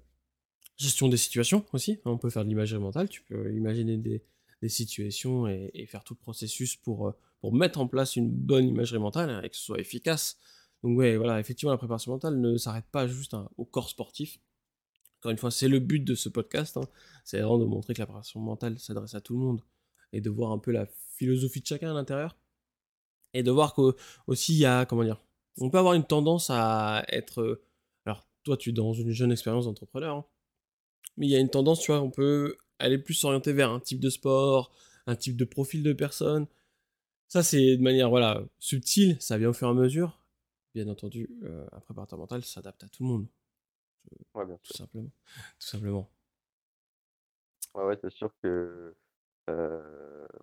[0.77, 3.09] gestion des situations aussi, hein, on peut faire de l'imagerie mentale.
[3.09, 4.23] Tu peux imaginer des
[4.61, 8.31] des situations et et faire tout le processus pour, heu, pour mettre en place une
[8.31, 10.37] bonne imagerie mentale et que ce soit efficace.
[10.83, 14.39] Donc ouais, voilà, effectivement, la préparation mentale ne s'arrête pas juste, hein, au corps sportif.
[15.19, 16.87] Encore une fois, c'est le but de ce podcast, hein,
[17.23, 19.61] c'est vraiment de montrer que la préparation mentale s'adresse à tout le monde
[20.13, 22.37] et de voir un peu la philosophie de chacun à l'intérieur
[23.35, 23.95] et de voir qu'au
[24.27, 25.21] aussi il y a comment dire?
[25.61, 27.63] On peut avoir une tendance à être, heu
[28.05, 30.25] alors toi, tu es dans une jeune expérience d'entrepreneur, hein,
[31.17, 33.79] mais il y a une tendance, tu vois, on peut aller plus s'orienter vers un
[33.79, 34.71] type de sport,
[35.07, 36.47] un type de profil de personne.
[37.29, 40.19] Ça, c'est de manière, voilà, subtile, ça vient au fur et à mesure.
[40.75, 43.27] Bien entendu, heu, un préparateur mental s'adapte à tout le monde.
[44.33, 45.09] Ouais, bien Tout simplement,
[45.59, 46.09] tout simplement.
[47.73, 48.95] Ouais, ouais, c'est sûr que,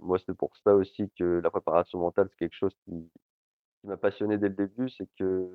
[0.00, 3.10] moi, c'est pour ça aussi que la préparation mentale, c'est quelque chose qui
[3.84, 4.88] m'a passionné dès le début.
[4.90, 5.48] C'est que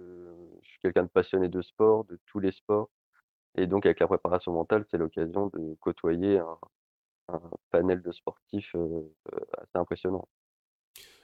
[0.62, 2.90] je suis quelqu'un de passionné de sport, de tous les sports
[3.56, 6.40] et donc avec la préparation mentale, c'est l'occasion de côtoyer
[7.30, 8.76] un panel de sportifs,
[9.58, 10.28] assez impressionnant.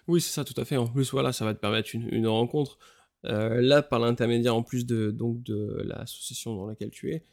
[0.08, 0.76] Oui, c'est ça, tout à fait.
[0.76, 2.78] En plus, voilà, ça va te permettre une rencontre.
[3.24, 7.24] Là, par l'intermédiaire, en plus de de l'association dans laquelle tu es,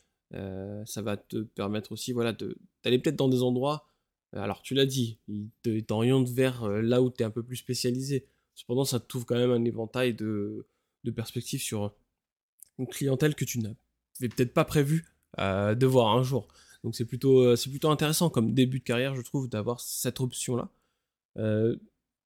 [0.85, 3.87] ça va te permettre aussi, voilà, d'aller peut-être dans des endroits,
[4.33, 7.43] alors tu l'as dit, ils te t'orientent vers, heu, là où tu es un peu
[7.43, 8.27] plus spécialisé.
[8.55, 10.67] Cependant, ça t'ouvre quand même un éventail de
[11.05, 11.95] de perspectives sur,
[12.79, 13.77] une clientèle que tu n'avais
[14.21, 15.07] peut-être pas prévu,
[15.41, 16.49] heu, de voir un jour.
[16.85, 20.71] Donc c'est plutôt, c'est plutôt intéressant comme début de carrière, je trouve, d'avoir cette option-là.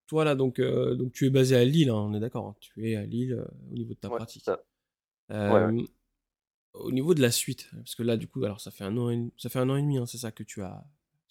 [0.06, 2.56] Toi là donc, donc tu es basé à Lille, hein, on est d'accord, hein?
[2.60, 4.46] Tu es à Lille, au niveau de ta Ouais, pratique.
[5.30, 5.84] Ouais, ouais.
[6.74, 9.08] Au niveau de la suite, parce que là du coup alors ça fait un an
[9.10, 10.84] et ça fait 1 an et demi, hein, c'est ça que tu as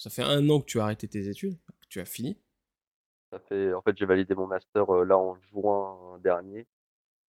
[0.04, 2.38] ça fait un an que tu as arrêté tes études, que tu as fini?
[3.32, 6.68] Ça fait en fait, j'ai validé mon master, heu, là, en juin dernier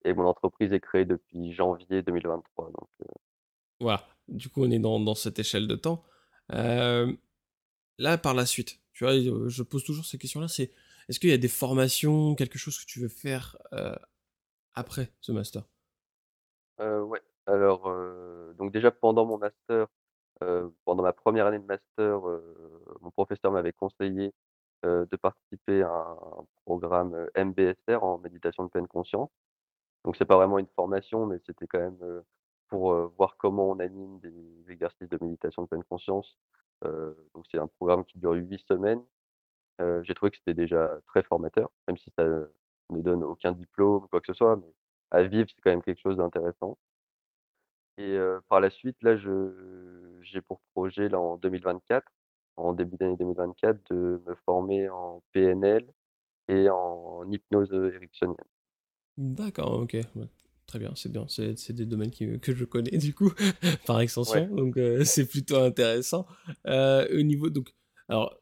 [0.06, 3.08] et mon entreprise est créée depuis janvier 2023 donc heu
[3.80, 6.04] Voilà, du coup on est dans dans cette échelle de temps.
[6.52, 7.18] Hem,
[8.00, 10.72] là par la suite, tu vois, je pose toujours ces questions-là, c'est
[11.10, 13.58] est-ce qu'il y a des formations, quelque chose que tu veux faire,
[14.76, 15.64] après ce master?
[16.80, 17.22] Ouais.
[17.46, 17.84] Alors,
[18.56, 19.88] donc déjà pendant mon master,
[20.86, 22.44] pendant ma première année de master, heu,
[23.02, 24.34] mon professeur m'avait conseillé
[24.84, 29.30] de participer à un programme, MBSR en méditation de pleine conscience.
[30.06, 31.98] Donc c'est pas vraiment une formation, mais c'était quand même,
[32.68, 36.38] pour, voir comment on anime des exercices de méditation de pleine conscience.
[36.84, 39.04] donc c'est un programme qui dure 8 semaines.
[40.04, 42.26] j'ai trouvé que c'était déjà très formateur, même si ça
[42.90, 44.74] ne donne aucun diplôme ou quoi que ce soit, mais
[45.12, 46.78] à vivre, c'est quand même quelque chose d'intéressant.
[47.98, 48.18] Et
[48.50, 52.06] par la suite, là, je j'ai pour projet, là, en 2024,
[52.58, 55.86] en début d'année 2024, de me former en PNL
[56.48, 58.36] et en hypnose, ericksonienne.
[59.18, 59.96] D'accord, OK,
[60.66, 61.26] très bien, c'est bien.
[61.28, 63.32] C'est c'est des domaines qui que je connais du coup,
[63.86, 66.26] par extension, donc c'est plutôt intéressant.
[66.66, 67.74] au niveau donc
[68.10, 68.36] alors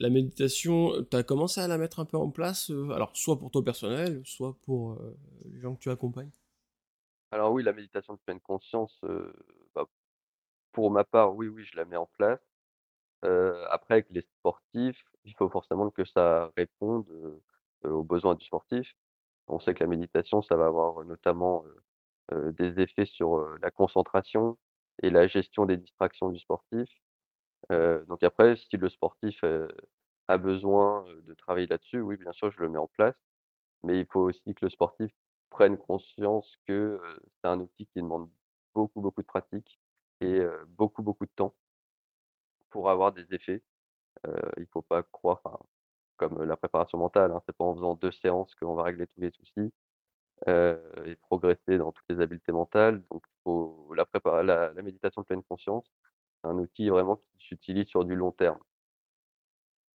[0.00, 3.50] la méditation, tu as commencé à la mettre un peu en place, alors soit pour
[3.50, 5.00] toi personnel, soit pour,
[5.46, 6.30] les gens que tu accompagnes?
[7.32, 9.00] Alors oui, la méditation de pleine conscience,
[9.74, 9.86] bah,
[10.78, 12.38] pour ma part, oui, oui, je la mets en place.
[13.70, 17.04] Après avec les sportifs, il faut forcément que ça réponde,
[17.82, 18.86] aux besoins du sportif.
[19.48, 21.64] On sait que la méditation, ça va avoir notamment,
[22.32, 24.56] des effets sur, la concentration
[25.02, 26.88] et la gestion des distractions du sportif.
[27.70, 29.42] Donc après, si le sportif,
[30.28, 33.16] a besoin, de travailler là-dessus, oui, bien sûr, je le mets en place.
[33.82, 35.10] Mais il faut aussi que le sportif
[35.50, 37.00] prenne conscience que,
[37.42, 38.30] c'est un outil qui demande
[38.74, 39.80] beaucoup, beaucoup de pratique
[40.20, 40.40] et
[40.76, 41.54] beaucoup, beaucoup de temps
[42.70, 43.62] pour avoir des effets.
[44.56, 45.42] Il faut pas croire
[46.16, 49.20] comme la préparation mentale, hein, c'est pas en faisant 2 séances qu'on va régler tous
[49.20, 49.72] les soucis,
[50.46, 53.02] et progresser dans toutes les habiletés mentales.
[53.10, 55.84] Donc faut la prépa la la méditation de pleine conscience,
[56.42, 58.58] c'est un outil vraiment qui s'utilise sur du long terme.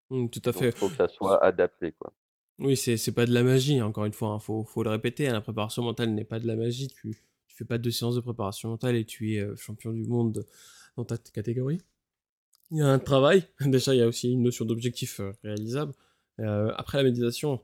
[0.10, 0.70] Mmh, tout à Donc fait.
[0.70, 2.14] il faut que ça soit adapté, quoi.
[2.60, 5.34] Oui, c'est pas de la magie, encore une fois, hein, faut faut le répéter, hein,
[5.34, 6.88] la préparation mentale n'est pas de la magie.
[6.88, 7.16] Tu
[7.54, 10.46] tu fais pas 2 séances de préparation mentale et tu es, heu, champion du monde
[10.98, 11.80] dans ta catégorie?
[12.72, 15.94] Il y a un travail, déjà il y a aussi une notion d'objectif, heu, réalisable.
[16.40, 17.62] Heu, après la méditation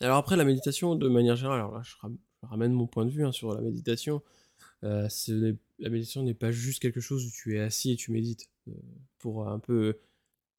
[0.00, 3.04] alors après la méditation de manière générale, alors là je ram je ramène mon point
[3.04, 4.22] de vue, hein, sur la méditation,
[4.82, 5.08] la
[5.80, 8.48] méditation n'est pas juste quelque chose où tu es assis et tu médites,
[9.18, 9.98] pour un peu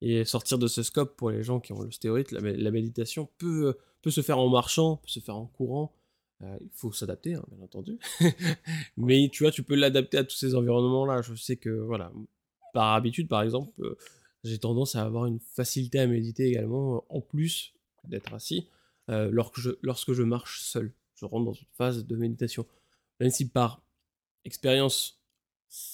[0.02, 3.74] et sortir de ce scope pour les gens qui ont le stéroïde, la, méditation peut
[4.06, 5.92] se faire en marchant, peut se faire en courant.
[6.42, 7.98] Euh, il faut s'adapter, hein, bien entendu.
[8.96, 11.22] Mais tu vois, tu peux l'adapter à tous ces environnements-là.
[11.22, 12.12] Je sais que, voilà,
[12.72, 13.96] par habitude, par exemple, euh,
[14.44, 17.74] j'ai tendance à avoir une facilité à méditer également, en plus
[18.04, 18.68] d'être assis,
[19.10, 20.92] euh, lorsque, je, lorsque je marche seul.
[21.14, 22.66] Je rentre dans une phase de méditation.
[23.20, 23.82] Même si par
[24.46, 25.22] expérience,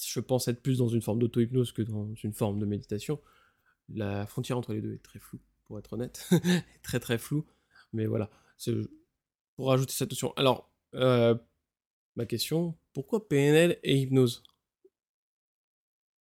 [0.06, 3.20] je pense être plus dans une forme d'auto-hypnose que dans une forme de méditation,
[3.88, 6.28] la frontière entre les deux est très floue, pour être honnête.
[6.84, 7.44] très très floue.
[7.92, 8.72] Mais voilà, c'est
[9.56, 10.32] pour rajouter cette notion.
[10.36, 11.34] Alors, euh,
[12.14, 14.42] ma question, pourquoi PNL et hypnose?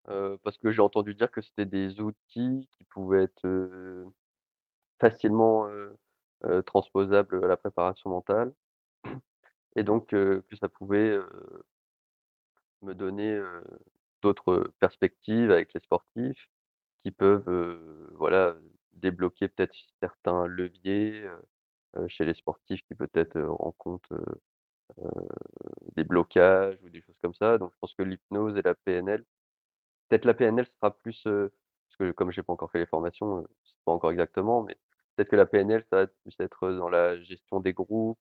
[0.07, 4.05] Euh, Parce que j'ai entendu dire que c'était des outils qui pouvaient être euh,
[4.99, 5.67] facilement
[6.67, 8.53] transposables à la préparation mentale.
[9.75, 11.17] Et donc que ça pouvait
[12.83, 13.41] me donner
[14.21, 16.49] d'autres perspectives avec les sportifs
[17.03, 17.79] qui peuvent,
[18.13, 18.55] voilà,
[18.93, 21.27] débloquer peut-être certains leviers,
[22.07, 24.25] chez les sportifs qui peut-être, heu, rencontrent, heu,
[25.95, 27.57] des blocages ou des choses comme ça.
[27.57, 29.23] Donc je pense que l'hypnose et la PNL
[30.09, 33.69] peut-être la PNL sera plus, parce que comme j'ai pas encore fait les formations, je
[33.71, 34.77] sais pas encore exactement, mais
[35.15, 38.19] peut-être que la PNL, ça va plus être dans la gestion des groupes,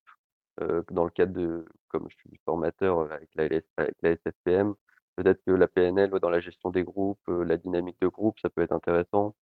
[0.91, 4.75] dans le cadre de comme je suis formateur, avec avec la SFPM,
[5.17, 8.63] Peut-être que la PNL, dans la gestion des groupes, la dynamique de groupe, ça peut
[8.63, 9.35] être intéressant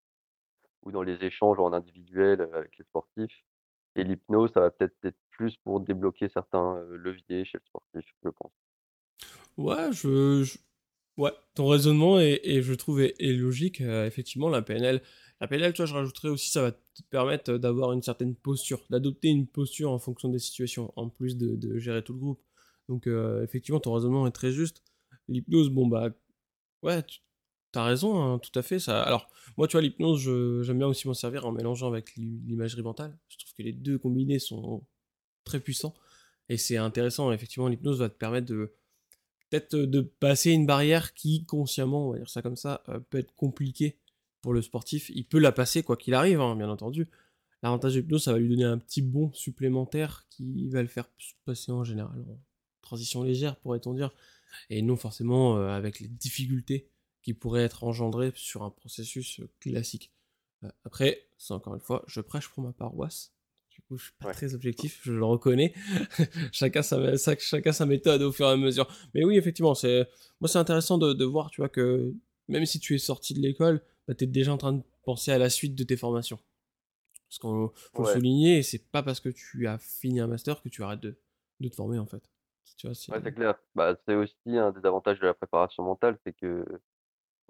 [0.82, 3.44] ou dans les échanges en individuel, avec les sportifs
[3.96, 8.28] et l'hypnose, ça va peut-être être plus pour débloquer certains, leviers chez le sportif, je
[8.30, 8.52] pense.
[9.56, 10.58] Ouais, je,
[11.16, 13.80] ouais, ton raisonnement est, je trouve est, logique.
[13.80, 15.02] effectivement, la PNL,
[15.40, 19.28] la PNL, toi, je rajouterais aussi, ça va te permettre d'avoir une certaine posture, d'adopter
[19.28, 22.42] une posture en fonction des situations, en plus de, gérer tout le groupe.
[22.88, 23.06] Donc,
[23.42, 24.82] effectivement, ton raisonnement est très juste.
[25.28, 26.10] L'hypnose, bon, bah,
[26.82, 27.20] ouais, tu
[27.78, 28.88] as raison, hein, tout à fait.
[28.88, 30.22] Alors, moi, tu vois, l'hypnose,
[30.62, 33.16] j'aime bien aussi m'en servir en mélangeant avec l'imagerie mentale.
[33.28, 34.82] Je trouve que les deux combinés sont
[35.44, 35.94] très puissants.
[36.48, 38.72] Et c'est intéressant, effectivement, l'hypnose va te permettre de
[39.50, 43.18] peut-être de passer une barrière qui, consciemment, on va dire ça comme ça, euh, peut
[43.18, 43.98] être compliquée
[44.42, 45.10] pour le sportif.
[45.14, 47.08] Il peut la passer quoi qu'il arrive, hein, bien entendu.
[47.62, 51.08] L'avantage de l'hypnose, ça va lui donner un petit bond supplémentaire qui va le faire
[51.44, 52.38] passer en général en
[52.80, 54.10] transition légère, pourrait-on dire,
[54.70, 56.88] et non forcément euh, avec les difficultés
[57.22, 60.12] qui pourraient être engendrées sur un processus euh, classique.
[60.64, 63.32] Euh, après, c'est encore une fois, je prêche pour ma paroisse.
[63.70, 65.72] Du coup, je suis pas très objectif, je le reconnais.
[66.52, 68.88] chacun, sa, chacun sa méthode au fur et à mesure.
[69.14, 70.08] Mais oui, effectivement, c'est
[70.40, 72.12] moi c'est intéressant de, de, voir, tu vois, que
[72.48, 75.30] même si tu es sorti de l'école, bah, tu es déjà en train de penser
[75.30, 76.38] à la suite de tes formations.
[77.28, 78.12] Parce qu'on faut le Ouais.
[78.12, 81.16] souligner, et c'est pas parce que tu as fini un master que tu arrêtes de
[81.60, 82.22] de te former, en fait.
[82.76, 83.54] Tu vois, Ouais, c'est clair.
[83.74, 86.32] Bah, c'est aussi un des avantages de la préparation mentale, c'est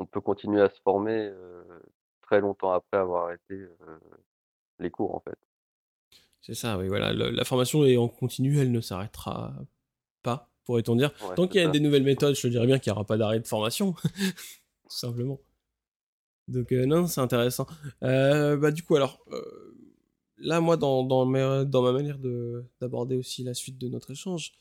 [0.01, 1.31] qu'on peut continuer à se former,
[2.23, 3.67] très longtemps après avoir arrêté,
[4.79, 5.37] les cours, en fait.
[6.41, 9.53] c'est ça, oui, voilà, le la formation est en continu, elle ne s'arrêtera
[10.23, 11.13] pas, pourrait-on dire.
[11.29, 11.71] Ouais, Tant qu'il y a ça.
[11.73, 13.93] des nouvelles méthodes, je te dirais bien qu'il y aura pas d'arrêt de formation,
[14.89, 15.39] tout simplement.
[16.49, 17.67] Donc non, c'est intéressant.
[18.01, 19.23] Bah, du coup, alors,
[20.39, 24.53] là, moi, dans dans dans ma manière de d'aborder aussi la suite de notre échange,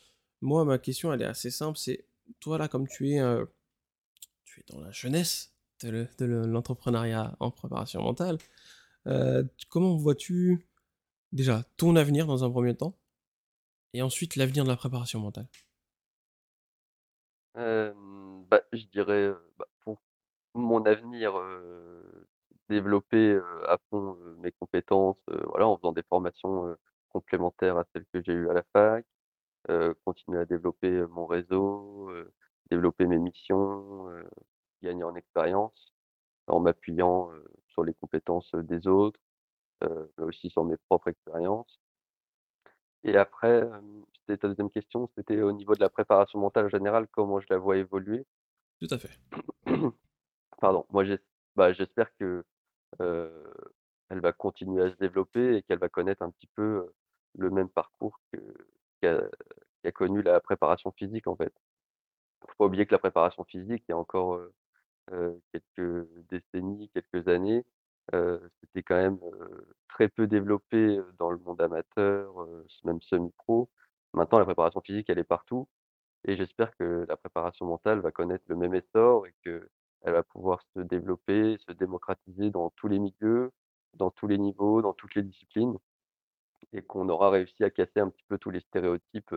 [0.42, 2.04] moi, ma question, elle est assez simple, c'est
[2.40, 3.20] toi, là, comme tu es,
[4.68, 8.38] dans la jeunesse de le de le l'entrepreneuriat en préparation mentale,
[9.08, 10.66] heu, t comment vois-tu,
[11.32, 12.96] déjà, ton avenir dans un premier temps
[13.94, 15.48] et ensuite l'avenir de la préparation mentale?
[17.54, 20.00] Hem, bah, je dirais, heu, bah, pour
[20.54, 21.34] mon avenir,
[22.68, 23.38] développer,
[23.68, 26.76] à fond, mes compétences, voilà, en faisant des formations,
[27.10, 29.06] complémentaires à celles que j'ai eues à la fac,
[30.04, 32.10] continuer à développer, mon réseau,
[32.70, 34.08] développer mes missions,
[34.82, 35.94] gagner en expérience
[36.48, 37.30] en m'appuyant,
[37.68, 39.20] sur les compétences, des autres,
[39.82, 41.78] mais aussi sur mes propres expériences.
[43.04, 43.62] Et après,
[44.20, 47.56] c'était ta 2e question, c'était au niveau de la préparation mentale générale, comment je la
[47.58, 48.26] vois évoluer?
[48.80, 49.10] Tout à fait.
[50.60, 51.04] Pardon, moi
[51.56, 52.44] bah, j'espère que,
[53.00, 53.54] heu,
[54.10, 56.92] elle va continuer à se développer et qu'elle va connaître un petit peu,
[57.38, 58.38] le même parcours que
[59.02, 61.54] qu'a connu la préparation physique, en fait.
[62.46, 64.40] Faut pas oublier que la préparation physique, il y a encore,
[65.52, 67.64] quelques décennies, quelques années,
[68.12, 69.18] c'était quand même,
[69.88, 72.32] très peu développé, dans le monde amateur,
[72.84, 73.68] même semi-pro.
[74.14, 75.68] Maintenant, la préparation physique, elle est partout
[76.24, 79.68] et j'espère que la préparation mentale va connaître le même essor et qu'elle
[80.04, 83.52] va pouvoir se développer, se démocratiser dans tous les milieux,
[83.94, 85.76] dans tous les niveaux, dans toutes les disciplines
[86.72, 89.34] et qu'on aura réussi à casser un petit peu tous les stéréotypes,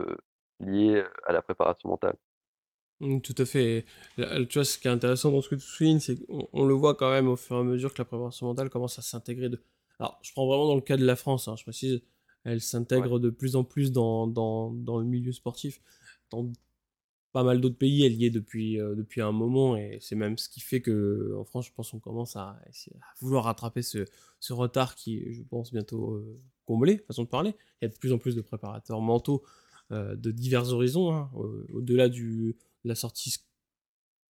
[0.60, 2.16] liés, à la préparation mentale.
[3.00, 3.84] Mmh, tout à fait
[4.16, 6.64] là, tu vois, ce qui est intéressant dans ce que tu soulignes, c'est qu'on on
[6.64, 9.02] le voit quand même au fur et à mesure que la préparation mentale commence à
[9.02, 9.60] s'intégrer de
[10.00, 12.02] alors, je prends vraiment dans le cas de la France, hein, je précise,
[12.44, 15.80] elle s'intègre de plus en plus dans dans dans le milieu sportif.
[16.30, 16.52] Dans
[17.32, 20.38] pas mal d'autres pays, elle y est depuis, heu, depuis un moment et c'est même
[20.38, 24.04] ce qui fait qu'en France, je pense, on commence à essayer à vouloir rattraper ce
[24.40, 27.54] ce retard qui est, je pense, bientôt, heu, comblé, façon de parler.
[27.82, 29.42] Il y a de plus en plus de préparateurs mentaux,
[29.92, 33.36] heu, de divers horizons, hein, au au-delà du la sortie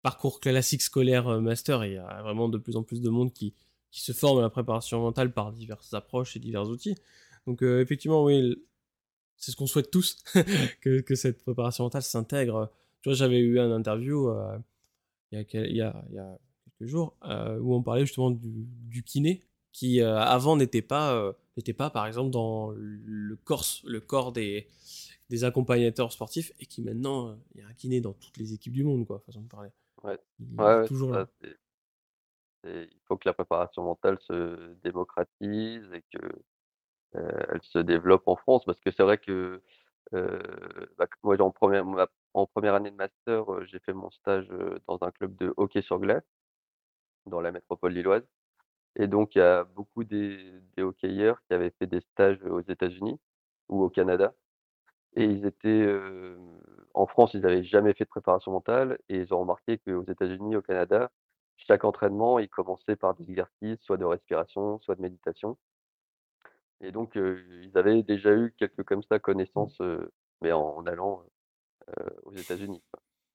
[0.02, 3.34] parcours classique scolaire, heu, master, il y a vraiment de plus en plus de monde
[3.34, 3.54] qui
[3.92, 6.96] qui se forme à la préparation mentale par diverses approches et divers outils.
[7.46, 8.56] Donc heu, effectivement, oui,
[9.38, 10.18] c'est ce qu'on souhaite tous,
[10.82, 14.60] que cette préparation mentale s'intègre, tu vois, j'avais eu un interview, heu,
[15.32, 16.38] il y a il y a il y a
[16.80, 17.16] quelques jours,
[17.62, 22.32] où on parlait justement du du kiné qui, avant n'était pas, n'était pas par exemple
[22.32, 24.68] dans le corps le corps des
[25.34, 28.54] des accompagnateurs sportifs et qui maintenant, heu, il y a un kiné dans toutes les
[28.54, 29.72] équipes du monde quoi, façon de parler.
[30.04, 30.20] ouais.
[30.40, 31.28] Il Ouais, toujours ça, là.
[33.08, 36.26] faut que la préparation mentale se démocratise et que,
[37.16, 39.62] heu, elle se développe en France parce que c'est vrai que,
[40.14, 40.44] heu,
[40.98, 44.50] bah, moi en première ma en première année de master, heu, j'ai fait mon stage,
[44.88, 46.24] dans un club de hockey sur glace,
[47.26, 48.24] dans la métropole lilloise
[48.98, 52.62] et donc il y a beaucoup des des hockeyeurs qui avaient fait des stages, aux
[52.62, 53.20] États-Unis
[53.70, 54.36] ou au Canada
[55.16, 55.88] et ils étaient,
[56.94, 60.56] en France, ils n'avaient jamais fait de préparation mentale et ils ont remarqué qu'aux États-Unis,
[60.56, 61.12] au Canada,
[61.58, 65.58] chaque entraînement, il commençait par des exercices, soit de respiration, soit de méditation
[66.84, 70.12] et donc ils avaient déjà eu quelques comme ça connaissances, heu,
[70.42, 71.24] mais en en allant,
[72.24, 72.82] aux États-Unis.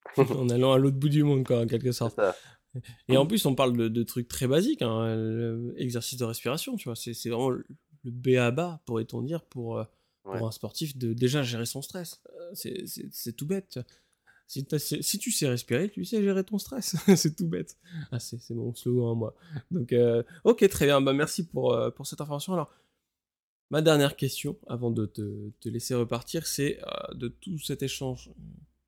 [0.17, 2.19] En allant à l'autre bout du monde quoi, en quelque sorte.
[3.07, 6.89] Et en plus, on parle de de trucs très basiques, hein, exercice de respiration, tu
[6.89, 6.95] vois?
[6.95, 7.65] C'est vraiment le
[8.05, 9.85] le b.a.-ba, pourrait-on dire, pour,
[10.29, 12.21] Ouais, pour un sportif de déjà gérer son stress.
[12.65, 12.75] Heu,
[13.11, 13.79] c'est tout bête.
[14.47, 16.95] Si tu si tu sais respirer, tu sais gérer ton stress.
[17.15, 17.77] C'est tout bête.
[18.11, 19.35] Ah, c'est mon slogan à moi.
[19.69, 21.01] Donc, heu, OK, très bien.
[21.01, 22.53] Bah, merci pour, heu, pour cette information.
[22.53, 22.71] Alors,
[23.69, 26.79] ma dernière question, avant de te te laisser repartir, c'est,
[27.13, 28.31] de tout cet échange,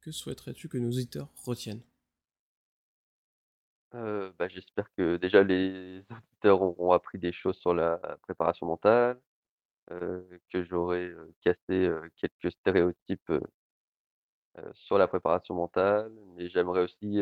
[0.02, 1.82] que souhaiterais-tu que nos auditeurs retiennent?
[3.94, 9.20] bah, j'espère que déjà les auditeurs auront appris des choses sur la préparation mentale,
[10.52, 13.32] que j'aurai, heu, cassé, heu, quelques stéréotypes,
[14.74, 17.20] sur la préparation mentale, mais j'aimerais aussi,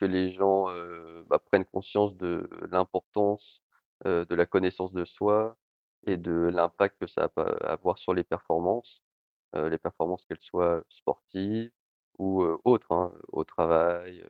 [0.00, 0.66] que les gens,
[1.28, 3.62] bah, prennent conscience de l'importance,
[4.04, 5.56] de la connaissance de soi
[6.06, 9.02] et de l'impact que ça va avoir sur les performances,
[9.54, 11.70] les performances qu'elles soient sportives
[12.18, 14.24] ou, autres, hein, au travail,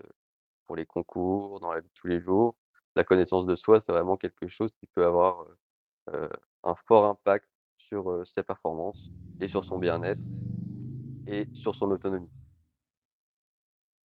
[0.66, 2.56] pour les concours, dans la vie de tous les jours.
[2.96, 5.46] La connaissance de soi, c'est vraiment quelque chose qui peut avoir,
[6.64, 7.48] un fort impact
[7.88, 8.98] sur, ses performances
[9.40, 10.20] et sur son bien-être
[11.26, 12.30] et sur son autonomie.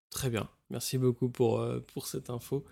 [0.09, 1.63] Très bien, merci beaucoup pour,
[1.93, 2.65] pour cette info.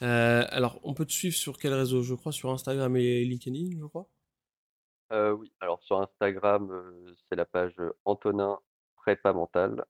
[0.00, 2.02] Alors on peut te suivre sur quel réseau?
[2.02, 4.08] Je crois sur Instagram et LinkedIn, je crois?
[5.10, 6.70] Oui, alors sur Instagram,
[7.28, 8.58] c'est la page, Antonin
[8.96, 9.84] Prépa Mental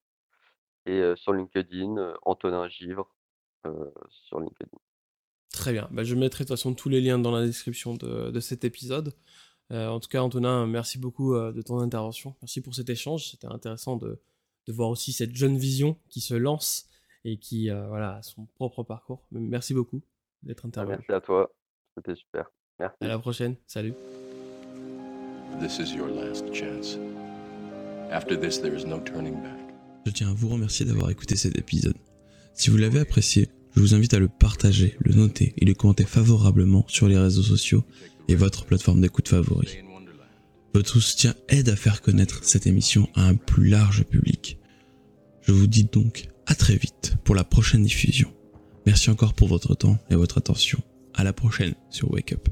[0.87, 3.15] et sur LinkedIn, Antonin Givre,
[4.27, 4.79] sur LinkedIn.
[5.53, 8.31] Très bien, bah, je mettrai de toute façon tous les liens dans la description de
[8.31, 9.13] de cet épisode.
[9.71, 12.35] Heu, en tout cas Antonin, merci beaucoup, heu, de ton intervention.
[12.43, 14.19] Merci pour cet échange, c'était intéressant de
[14.67, 16.87] de voir aussi cette jeune vision qui se lance
[17.25, 19.23] et qui, heu, voilà, a son propre parcours.
[19.33, 20.03] merci beaucoup
[20.43, 20.97] d'être Bah, intervenu.
[20.99, 21.51] merci à toi,
[21.97, 22.43] c'était super.
[22.45, 22.51] À
[22.81, 22.97] Merci.
[23.01, 23.95] la prochaine, salut.
[25.61, 26.99] This is your last chance.
[28.11, 29.59] After this, there is no turning back.
[30.07, 31.97] Je tiens à vous remercier d'avoir écouté cet épisode.
[32.55, 36.05] Si vous l'avez apprécié, je vous invite à le partager, le noter et le commenter
[36.05, 37.85] favorablement sur les réseaux sociaux
[38.29, 39.67] et votre plateforme d'écoute Wonderland.
[40.75, 44.59] Votre soutien aide à faire connaître cette émission à un plus large public.
[45.43, 48.31] Je vous dis donc à très vite pour la prochaine diffusion.
[48.87, 50.79] Merci encore pour votre temps et votre attention.
[51.15, 52.49] À la prochaine sur Wake Up.